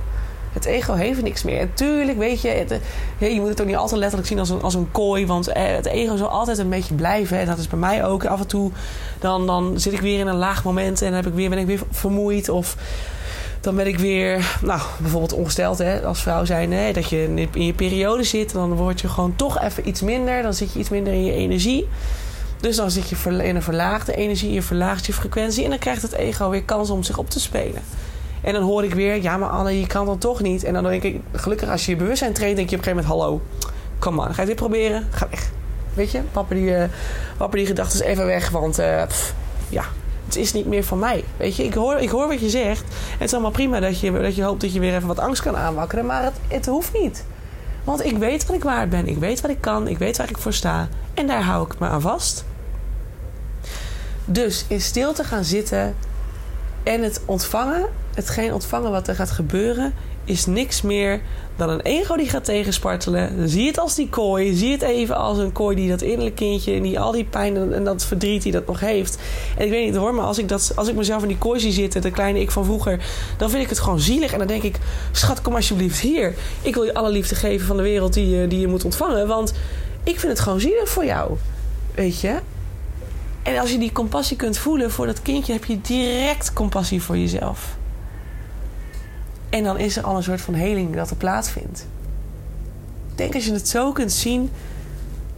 [0.53, 1.59] Het ego heeft niks meer.
[1.59, 2.81] En tuurlijk, weet je,
[3.19, 5.27] je moet het ook niet altijd letterlijk zien als een, als een kooi.
[5.27, 7.39] Want eh, het ego zal altijd een beetje blijven.
[7.39, 8.25] En dat is bij mij ook.
[8.25, 8.71] Af en toe
[9.19, 11.59] dan, dan zit ik weer in een laag moment en dan heb ik weer, ben
[11.59, 12.49] ik weer vermoeid.
[12.49, 12.77] Of
[13.61, 16.73] dan ben ik weer, nou, bijvoorbeeld ongesteld hè, als vrouw zijn.
[16.73, 18.53] Hè, dat je in je periode zit.
[18.53, 20.43] Dan word je gewoon toch even iets minder.
[20.43, 21.89] Dan zit je iets minder in je energie.
[22.61, 26.03] Dus dan zit je in een verlaagde energie, je verlaagt je frequentie en dan krijgt
[26.03, 27.83] het ego weer kans om zich op te spelen.
[28.43, 30.65] En dan hoor ik weer, ja, maar Anne, je kan dat toch niet.
[30.65, 33.11] En dan denk ik, gelukkig als je je bewustzijn traint, denk je op een gegeven
[33.11, 33.41] moment: hallo,
[33.99, 35.07] kom on, ga je dit proberen?
[35.11, 35.51] Ga weg.
[35.95, 36.85] Weet je, wapper die, uh,
[37.37, 39.03] wapper die gedachten even weg, want uh,
[39.69, 39.85] ja,
[40.27, 41.25] het is niet meer van mij.
[41.37, 42.85] Weet je, ik hoor, ik hoor wat je zegt.
[43.19, 45.43] Het is allemaal prima dat je, dat je hoopt dat je weer even wat angst
[45.43, 47.25] kan aanwakkeren, maar het, het hoeft niet.
[47.85, 50.29] Want ik weet wat ik waard ben, ik weet wat ik kan, ik weet waar
[50.29, 50.89] ik voor sta.
[51.15, 52.45] En daar hou ik me aan vast.
[54.25, 55.97] Dus in stilte gaan zitten
[56.83, 57.89] en het ontvangen,
[58.19, 61.21] hetgeen ontvangen wat er gaat gebeuren, is niks meer
[61.57, 63.49] dan een ego die gaat tegenspartelen.
[63.49, 64.55] Zie het als die kooi.
[64.55, 66.75] Zie het even als een kooi die dat innerlijk kindje...
[66.75, 69.19] en die al die pijn en dat verdriet die dat nog heeft.
[69.57, 71.61] En ik weet niet hoor, maar als ik, dat, als ik mezelf in die kooi
[71.61, 72.03] zie zitten...
[72.03, 73.05] de kleine ik van vroeger...
[73.37, 74.33] dan vind ik het gewoon zielig.
[74.33, 74.79] En dan denk ik,
[75.13, 76.35] schat, kom alsjeblieft hier.
[76.63, 79.27] Ik wil je alle liefde geven van de wereld die je, die je moet ontvangen.
[79.27, 79.53] Want
[80.03, 81.37] ik vind het gewoon zielig voor jou.
[81.95, 82.39] Weet je?
[83.43, 85.53] En als je die compassie kunt voelen voor dat kindje...
[85.53, 87.78] heb je direct compassie voor jezelf.
[89.51, 91.87] En dan is er al een soort van heling dat er plaatsvindt.
[93.11, 94.51] Ik denk als je het zo kunt zien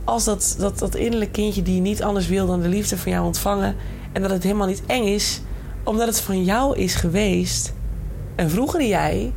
[0.04, 3.26] als dat, dat, dat innerlijk kindje die niet anders wil dan de liefde van jou
[3.26, 3.76] ontvangen.
[4.12, 5.40] En dat het helemaal niet eng is,
[5.84, 7.72] omdat het van jou is geweest.
[8.34, 9.32] En vroeger jij,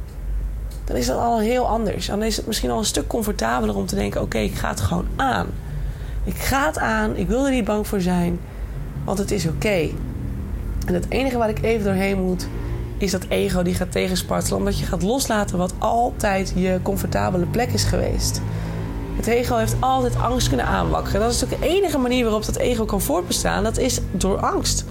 [0.84, 2.06] dan is dat al heel anders.
[2.06, 4.82] Dan is het misschien al een stuk comfortabeler om te denken: oké, ik ga het
[4.82, 5.48] gewoon aan.
[6.24, 8.40] Ik ga het aan, ik wil er niet bang voor zijn,
[9.04, 9.90] want het is oké.
[10.86, 12.48] En het enige waar ik even doorheen moet,
[13.04, 14.58] is dat ego die gaat tegenspartelen.
[14.58, 18.42] Omdat je gaat loslaten wat altijd je comfortabele plek is geweest.
[19.16, 21.22] Het ego heeft altijd angst kunnen aanwakkeren.
[21.22, 23.64] Dat is natuurlijk de enige manier waarop dat ego kan voortbestaan.
[23.64, 24.86] Dat is door angst.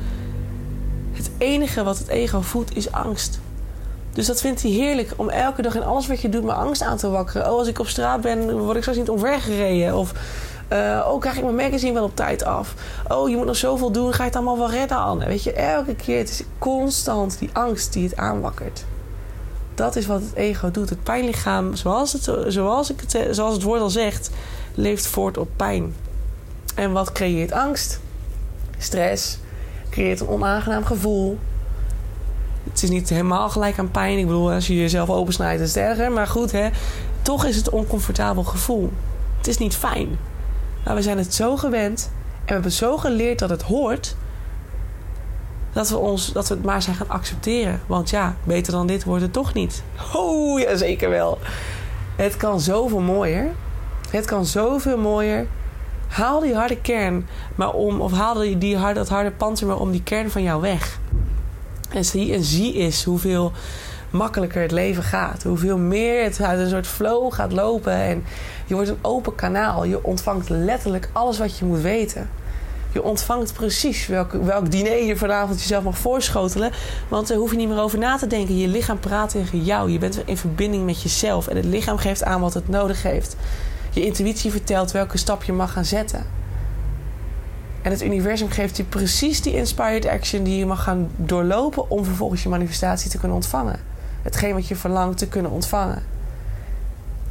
[1.13, 3.41] Het enige wat het ego voedt is angst.
[4.13, 6.83] Dus dat vindt hij heerlijk om elke dag in alles wat je doet maar angst
[6.83, 7.51] aan te wakkeren.
[7.51, 9.97] Oh, als ik op straat ben, word ik straks niet omvergereden.
[9.97, 10.13] Of
[10.73, 12.75] uh, oh, krijg ik mijn magazine wel op tijd af?
[13.09, 14.13] Oh, je moet nog zoveel doen.
[14.13, 15.27] Ga je het allemaal wel redden, Anne?
[15.27, 16.19] Weet je, elke keer.
[16.19, 18.85] Het is constant die angst die het aanwakkert.
[19.75, 20.91] Dat is wat het ego doet.
[20.91, 24.31] Het pijnlichaam, zoals het, zoals ik het, zoals het woord al zegt,
[24.75, 25.95] leeft voort op pijn.
[26.75, 28.01] En wat creëert angst?
[28.79, 29.39] Stress.
[29.91, 31.39] Creëert een onaangenaam gevoel.
[32.71, 34.19] Het is niet helemaal gelijk aan pijn.
[34.19, 36.13] Ik bedoel, als je jezelf opensnijdt, is het erger.
[36.13, 36.69] Maar goed, hè,
[37.23, 38.93] toch is het een oncomfortabel gevoel.
[39.37, 40.19] Het is niet fijn.
[40.85, 44.17] Maar we zijn het zo gewend en we hebben zo geleerd dat het hoort.
[45.73, 47.81] Dat we, ons, dat we het maar zijn gaan accepteren.
[47.87, 49.83] Want ja, beter dan dit wordt het toch niet.
[50.15, 51.39] Oh, ja, zeker wel.
[52.17, 53.51] Het kan zoveel mooier.
[54.11, 55.47] Het kan zoveel mooier.
[56.09, 59.79] Haal die harde kern maar om, of haal die, die harde, dat harde panzer maar
[59.79, 60.99] om die kern van jou weg.
[61.91, 63.53] En zie, en zie eens hoeveel
[64.11, 65.43] makkelijker het leven gaat.
[65.43, 67.93] Hoeveel meer het uit een soort flow gaat lopen.
[67.93, 68.25] En
[68.73, 69.85] je wordt een open kanaal.
[69.85, 72.31] Je ontvangt letterlijk alles wat je moet weten.
[72.93, 76.73] Je ontvangt precies welk, welk diner je vanavond jezelf mag voorschotelen.
[77.09, 78.59] Want daar hoef je niet meer over na te denken.
[78.59, 79.91] Je lichaam praat tegen jou.
[79.91, 81.49] Je bent in verbinding met jezelf.
[81.49, 83.37] En het lichaam geeft aan wat het nodig heeft.
[83.91, 86.27] Je intuïtie vertelt welke stap je mag gaan zetten.
[87.83, 92.05] En het universum geeft je precies die inspired action die je mag gaan doorlopen om
[92.05, 93.91] vervolgens je manifestatie te kunnen ontvangen
[94.23, 96.03] hetgeen wat je verlangt te kunnen ontvangen.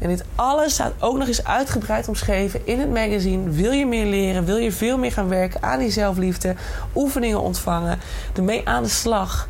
[0.01, 3.49] En dit alles staat ook nog eens uitgebreid omschreven in het magazine.
[3.49, 4.45] Wil je meer leren?
[4.45, 6.55] Wil je veel meer gaan werken aan die zelfliefde?
[6.95, 7.99] Oefeningen ontvangen?
[8.35, 9.47] Ermee aan de slag?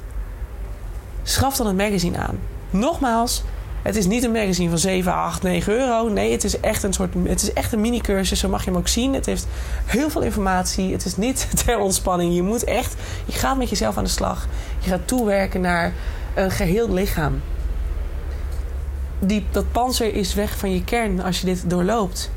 [1.23, 2.39] Schaf dan het magazine aan.
[2.69, 3.43] Nogmaals,
[3.82, 6.09] het is niet een magazine van 7, 8, 9 euro.
[6.09, 7.13] Nee, het is echt een soort.
[7.23, 8.39] Het is echt een mini-cursus.
[8.39, 9.13] Zo mag je hem ook zien.
[9.13, 9.47] Het heeft
[9.86, 10.91] heel veel informatie.
[10.91, 12.36] Het is niet ter ontspanning.
[12.36, 12.95] Je moet echt.
[13.25, 14.47] Je gaat met jezelf aan de slag.
[14.80, 15.93] Je gaat toewerken naar
[16.36, 17.41] een geheel lichaam.
[19.24, 22.32] Die, dat panzer is weg van je kern als je dit doorloopt.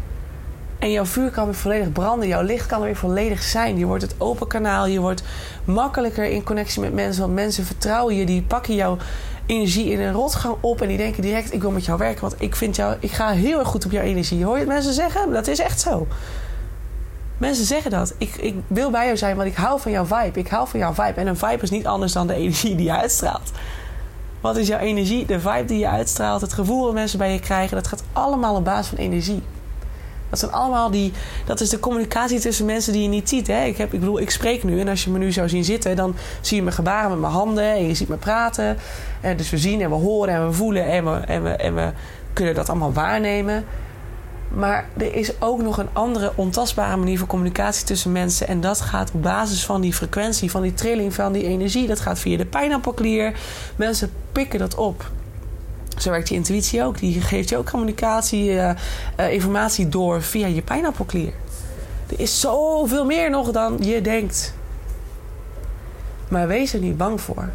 [0.78, 2.28] En jouw vuur kan weer volledig branden.
[2.28, 3.78] Jouw licht kan weer volledig zijn.
[3.78, 4.86] Je wordt het open kanaal.
[4.86, 5.22] Je wordt
[5.64, 7.22] makkelijker in connectie met mensen.
[7.22, 8.26] Want mensen vertrouwen je.
[8.26, 8.98] Die pakken jou
[9.46, 10.80] energie in een rotgang op.
[10.80, 12.20] En die denken direct, ik wil met jou werken.
[12.20, 14.44] Want ik vind jou, ik ga heel erg goed op jouw energie.
[14.44, 15.32] Hoor je het mensen zeggen?
[15.32, 16.06] Dat is echt zo.
[17.38, 18.14] Mensen zeggen dat.
[18.18, 20.38] Ik, ik wil bij jou zijn, want ik hou van jouw vibe.
[20.38, 21.20] Ik hou van jouw vibe.
[21.20, 23.50] En een vibe is niet anders dan de energie die je uitstraalt.
[24.44, 25.26] Wat is jouw energie?
[25.26, 28.54] De vibe die je uitstraalt, het gevoel dat mensen bij je krijgen, dat gaat allemaal
[28.54, 29.42] op basis van energie.
[30.30, 31.12] Dat zijn allemaal die.
[31.46, 33.46] Dat is de communicatie tussen mensen die je niet ziet.
[33.46, 33.64] Hè?
[33.64, 35.96] Ik, heb, ik bedoel, ik spreek nu en als je me nu zou zien zitten,
[35.96, 38.76] dan zie je me gebaren met mijn handen en je ziet me praten.
[39.20, 41.74] En dus we zien en we horen en we voelen en we, en we, en
[41.74, 41.92] we
[42.32, 43.64] kunnen dat allemaal waarnemen.
[44.54, 48.48] Maar er is ook nog een andere ontastbare manier van communicatie tussen mensen.
[48.48, 51.86] En dat gaat op basis van die frequentie, van die trilling, van die energie.
[51.86, 53.38] Dat gaat via de pijnappelklier.
[53.76, 55.10] Mensen pikken dat op.
[55.98, 56.98] Zo werkt je intuïtie ook.
[56.98, 58.70] Die geeft je ook communicatie, uh,
[59.20, 61.32] uh, informatie door via je pijnappelklier.
[62.06, 64.54] Er is zoveel meer nog dan je denkt.
[66.28, 67.48] Maar wees er niet bang voor.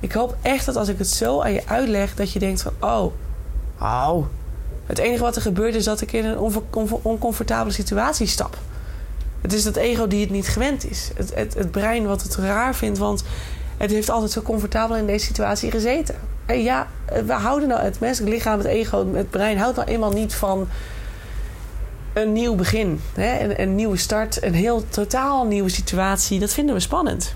[0.00, 2.72] Ik hoop echt dat als ik het zo aan je uitleg, dat je denkt van...
[2.80, 3.12] Oh,
[3.80, 4.26] oh.
[4.86, 6.38] Het enige wat er gebeurt is dat ik in een
[7.02, 8.58] oncomfortabele situatie stap.
[9.40, 11.10] Het is dat ego die het niet gewend is.
[11.16, 13.24] Het, het, brein wat het raar vindt, want
[13.76, 16.14] het heeft altijd zo comfortabel in deze situatie gezeten.
[16.46, 16.86] En ja,
[17.26, 20.68] we houden nou, het menselijk lichaam, het ego, het brein houdt nou eenmaal niet van
[22.12, 23.00] een nieuw begin.
[23.14, 23.58] Hè?
[23.58, 26.40] Een nieuwe start, een heel totaal nieuwe situatie.
[26.40, 27.34] Dat vinden we spannend.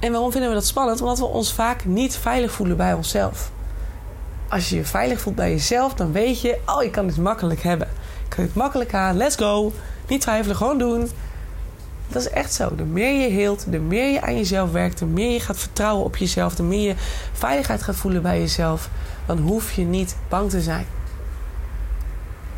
[0.00, 1.00] En waarom vinden we dat spannend?
[1.00, 3.50] Omdat we ons vaak niet veilig voelen bij onszelf.
[4.50, 7.62] Als je je veilig voelt bij jezelf, dan weet je, oh, ik kan dit makkelijk
[7.62, 7.88] hebben.
[8.24, 9.72] Ik kan dit makkelijk aan, let's go.
[10.08, 11.10] Niet twijfelen, gewoon doen.
[12.08, 12.74] Dat is echt zo.
[12.74, 16.04] De meer je heelt, de meer je aan jezelf werkt, de meer je gaat vertrouwen
[16.04, 16.94] op jezelf, de meer je
[17.32, 18.90] veiligheid gaat voelen bij jezelf,
[19.26, 20.86] dan hoef je niet bang te zijn.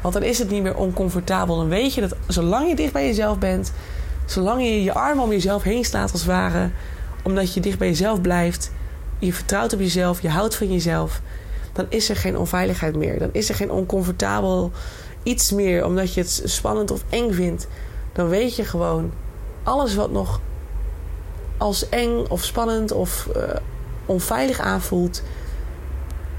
[0.00, 1.56] Want dan is het niet meer oncomfortabel.
[1.56, 3.72] Dan weet je dat zolang je dicht bij jezelf bent,
[4.26, 6.70] zolang je je armen om jezelf heen slaat als het ware,
[7.22, 8.72] omdat je dicht bij jezelf blijft,
[9.18, 11.20] je vertrouwt op jezelf, je houdt van jezelf,
[11.72, 13.18] dan is er geen onveiligheid meer.
[13.18, 14.70] Dan is er geen oncomfortabel
[15.22, 17.66] iets meer omdat je het spannend of eng vindt.
[18.12, 19.12] Dan weet je gewoon,
[19.62, 20.40] alles wat nog
[21.56, 23.42] als eng of spannend of uh,
[24.06, 25.22] onveilig aanvoelt,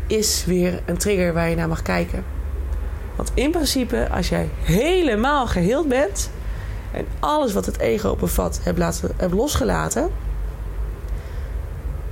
[0.07, 2.23] is weer een trigger waar je naar mag kijken.
[3.15, 6.29] Want in principe, als jij helemaal geheeld bent
[6.91, 10.09] en alles wat het ego bevat hebt, laten, hebt losgelaten,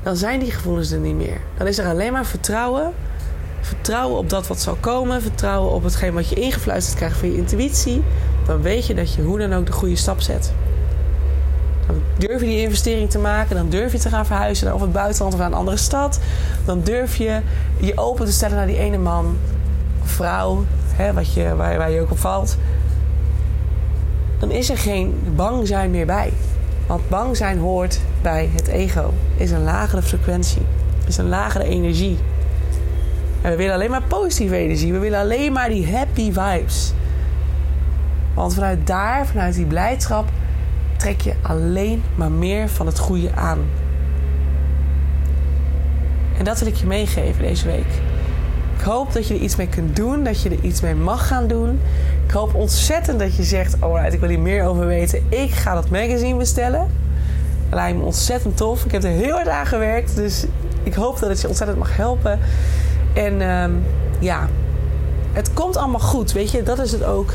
[0.04, 1.42] dan zijn die gevoelens er niet meer.
[1.58, 2.94] Dan is er alleen maar vertrouwen.
[3.62, 5.22] Vertrouwen op dat wat zal komen.
[5.22, 8.04] Vertrouwen op hetgeen wat je ingefluisterd krijgt van je intuïtie.
[8.46, 10.54] Dan weet je dat je hoe dan ook de goede stap zet.
[11.88, 13.56] Dan durf je die investering te maken.
[13.56, 16.20] Dan durf je te gaan verhuizen naar of het buitenland of naar een andere stad.
[16.66, 17.40] Dan durf je
[17.78, 19.38] je open te stellen naar die ene man
[20.04, 20.66] vrouw.
[20.94, 22.58] Hè, wat je, waar, waar je ook op valt.
[24.40, 26.34] Dan is er geen bang zijn meer bij.
[26.88, 29.14] Want bang zijn hoort bij het ego.
[29.38, 30.62] Is een lagere frequentie.
[31.08, 32.18] Is een lagere energie.
[33.42, 34.94] En we willen alleen maar positieve energie.
[34.94, 36.94] We willen alleen maar die happy vibes.
[38.34, 40.30] Want vanuit daar, vanuit die blijdschap,
[40.98, 43.60] trek je alleen maar meer van het goede aan.
[46.38, 48.02] En dat wil ik je meegeven deze week.
[48.78, 51.28] Ik hoop dat je er iets mee kunt doen, dat je er iets mee mag
[51.28, 51.80] gaan doen.
[52.26, 55.26] Ik hoop ontzettend dat je zegt: Oh, ik wil hier meer over weten.
[55.30, 56.88] Ik ga dat magazine bestellen.
[57.70, 58.86] Dat lijkt me ontzettend tof.
[58.86, 60.46] Ik heb er heel hard aan gewerkt, dus
[60.84, 62.40] ik hoop dat het je ontzettend mag helpen.
[63.14, 63.84] En um,
[64.20, 64.48] ja,
[65.32, 66.32] het komt allemaal goed.
[66.32, 67.34] Weet je, dat is het ook.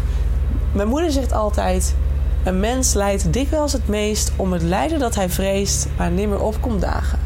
[0.73, 1.95] Mijn moeder zegt altijd:
[2.45, 6.81] een mens lijdt dikwijls het meest om het lijden dat hij vreest, maar nimmer opkomt
[6.81, 7.19] dagen.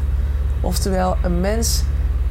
[0.61, 1.83] Oftewel, een mens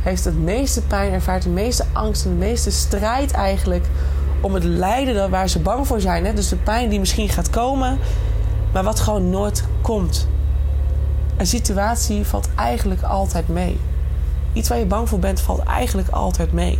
[0.03, 3.87] heeft het meeste pijn, ervaart de meeste angst en de meeste strijd eigenlijk
[4.41, 6.25] om het lijden waar ze bang voor zijn.
[6.25, 6.35] Hè?
[6.35, 7.99] Dus de pijn die misschien gaat komen,
[8.73, 10.29] maar wat gewoon nooit komt.
[11.37, 13.79] Een situatie valt eigenlijk altijd mee.
[14.53, 16.79] Iets waar je bang voor bent, valt eigenlijk altijd mee.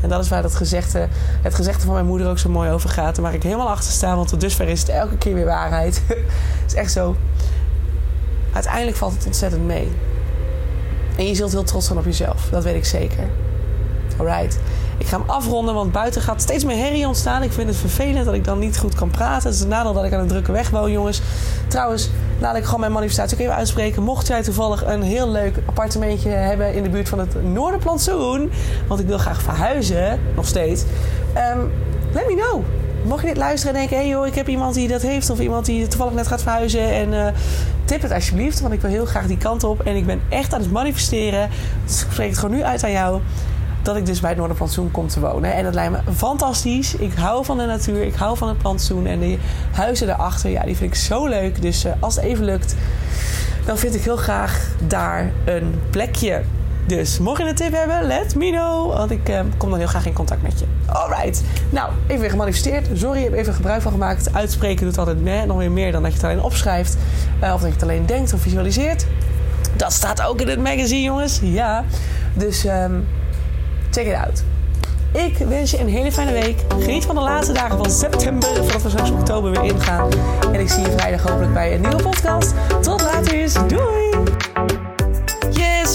[0.00, 1.08] En dat is waar dat gezegde,
[1.42, 3.14] het gezegde van mijn moeder ook zo mooi over gaat.
[3.14, 6.02] Daar mag ik helemaal achter staan, want tot dusver is het elke keer weer waarheid.
[6.62, 7.16] het is echt zo.
[8.52, 9.88] Uiteindelijk valt het ontzettend mee.
[11.16, 12.48] En je zult heel trots zijn op jezelf.
[12.50, 13.28] Dat weet ik zeker.
[14.18, 14.58] Alright.
[14.98, 17.42] Ik ga hem afronden, want buiten gaat steeds meer herrie ontstaan.
[17.42, 19.48] Ik vind het vervelend dat ik dan niet goed kan praten.
[19.48, 21.20] Het is een nadeel dat ik aan een drukke weg woon, jongens.
[21.68, 24.02] Trouwens, laat ik gewoon mijn manifestatie ook even uitspreken.
[24.02, 28.50] Mocht jij toevallig een heel leuk appartementje hebben in de buurt van het Noorderplantsoen...
[28.88, 30.82] want ik wil graag verhuizen, nog steeds...
[31.52, 31.70] Um,
[32.12, 32.62] let me know.
[33.04, 33.96] Mocht je dit luisteren en denken...
[33.96, 35.30] hé hey joh, ik heb iemand die dat heeft...
[35.30, 36.92] of iemand die toevallig net gaat verhuizen...
[36.92, 37.26] en uh,
[37.84, 39.80] tip het alsjeblieft, want ik wil heel graag die kant op...
[39.80, 41.44] en ik ben echt aan het manifesteren.
[41.44, 41.50] Ik
[42.10, 43.20] spreek het gewoon nu uit aan jou
[43.88, 45.54] dat ik dus bij het Noorderplantsoen kom te wonen.
[45.54, 46.94] En dat lijkt me fantastisch.
[46.94, 49.06] Ik hou van de natuur, ik hou van het plantsoen.
[49.06, 49.38] En die
[49.72, 51.62] huizen daarachter, ja, die vind ik zo leuk.
[51.62, 52.74] Dus uh, als het even lukt,
[53.64, 56.42] dan vind ik heel graag daar een plekje.
[56.86, 58.96] Dus mocht je een tip hebben, let me know.
[58.96, 60.64] Want ik uh, kom dan heel graag in contact met je.
[60.86, 61.42] Alright.
[61.70, 62.88] Nou, even weer gemanifesteerd.
[62.94, 64.34] Sorry, ik heb even gebruik van gemaakt.
[64.34, 66.96] Uitspreken doet altijd nee, nog meer dan dat je het alleen opschrijft.
[67.42, 69.06] Uh, of dat je het alleen denkt of visualiseert.
[69.76, 71.40] Dat staat ook in het magazine, jongens.
[71.42, 71.84] Ja.
[72.34, 73.06] Dus um,
[73.90, 74.42] check it out.
[75.12, 76.64] Ik wens je een hele fijne week.
[76.78, 80.10] Geniet van de laatste dagen van september, voordat we straks oktober weer ingaan.
[80.52, 82.54] En ik zie je vrijdag hopelijk bij een nieuwe podcast.
[82.80, 83.68] Tot later.
[83.68, 84.37] Doei!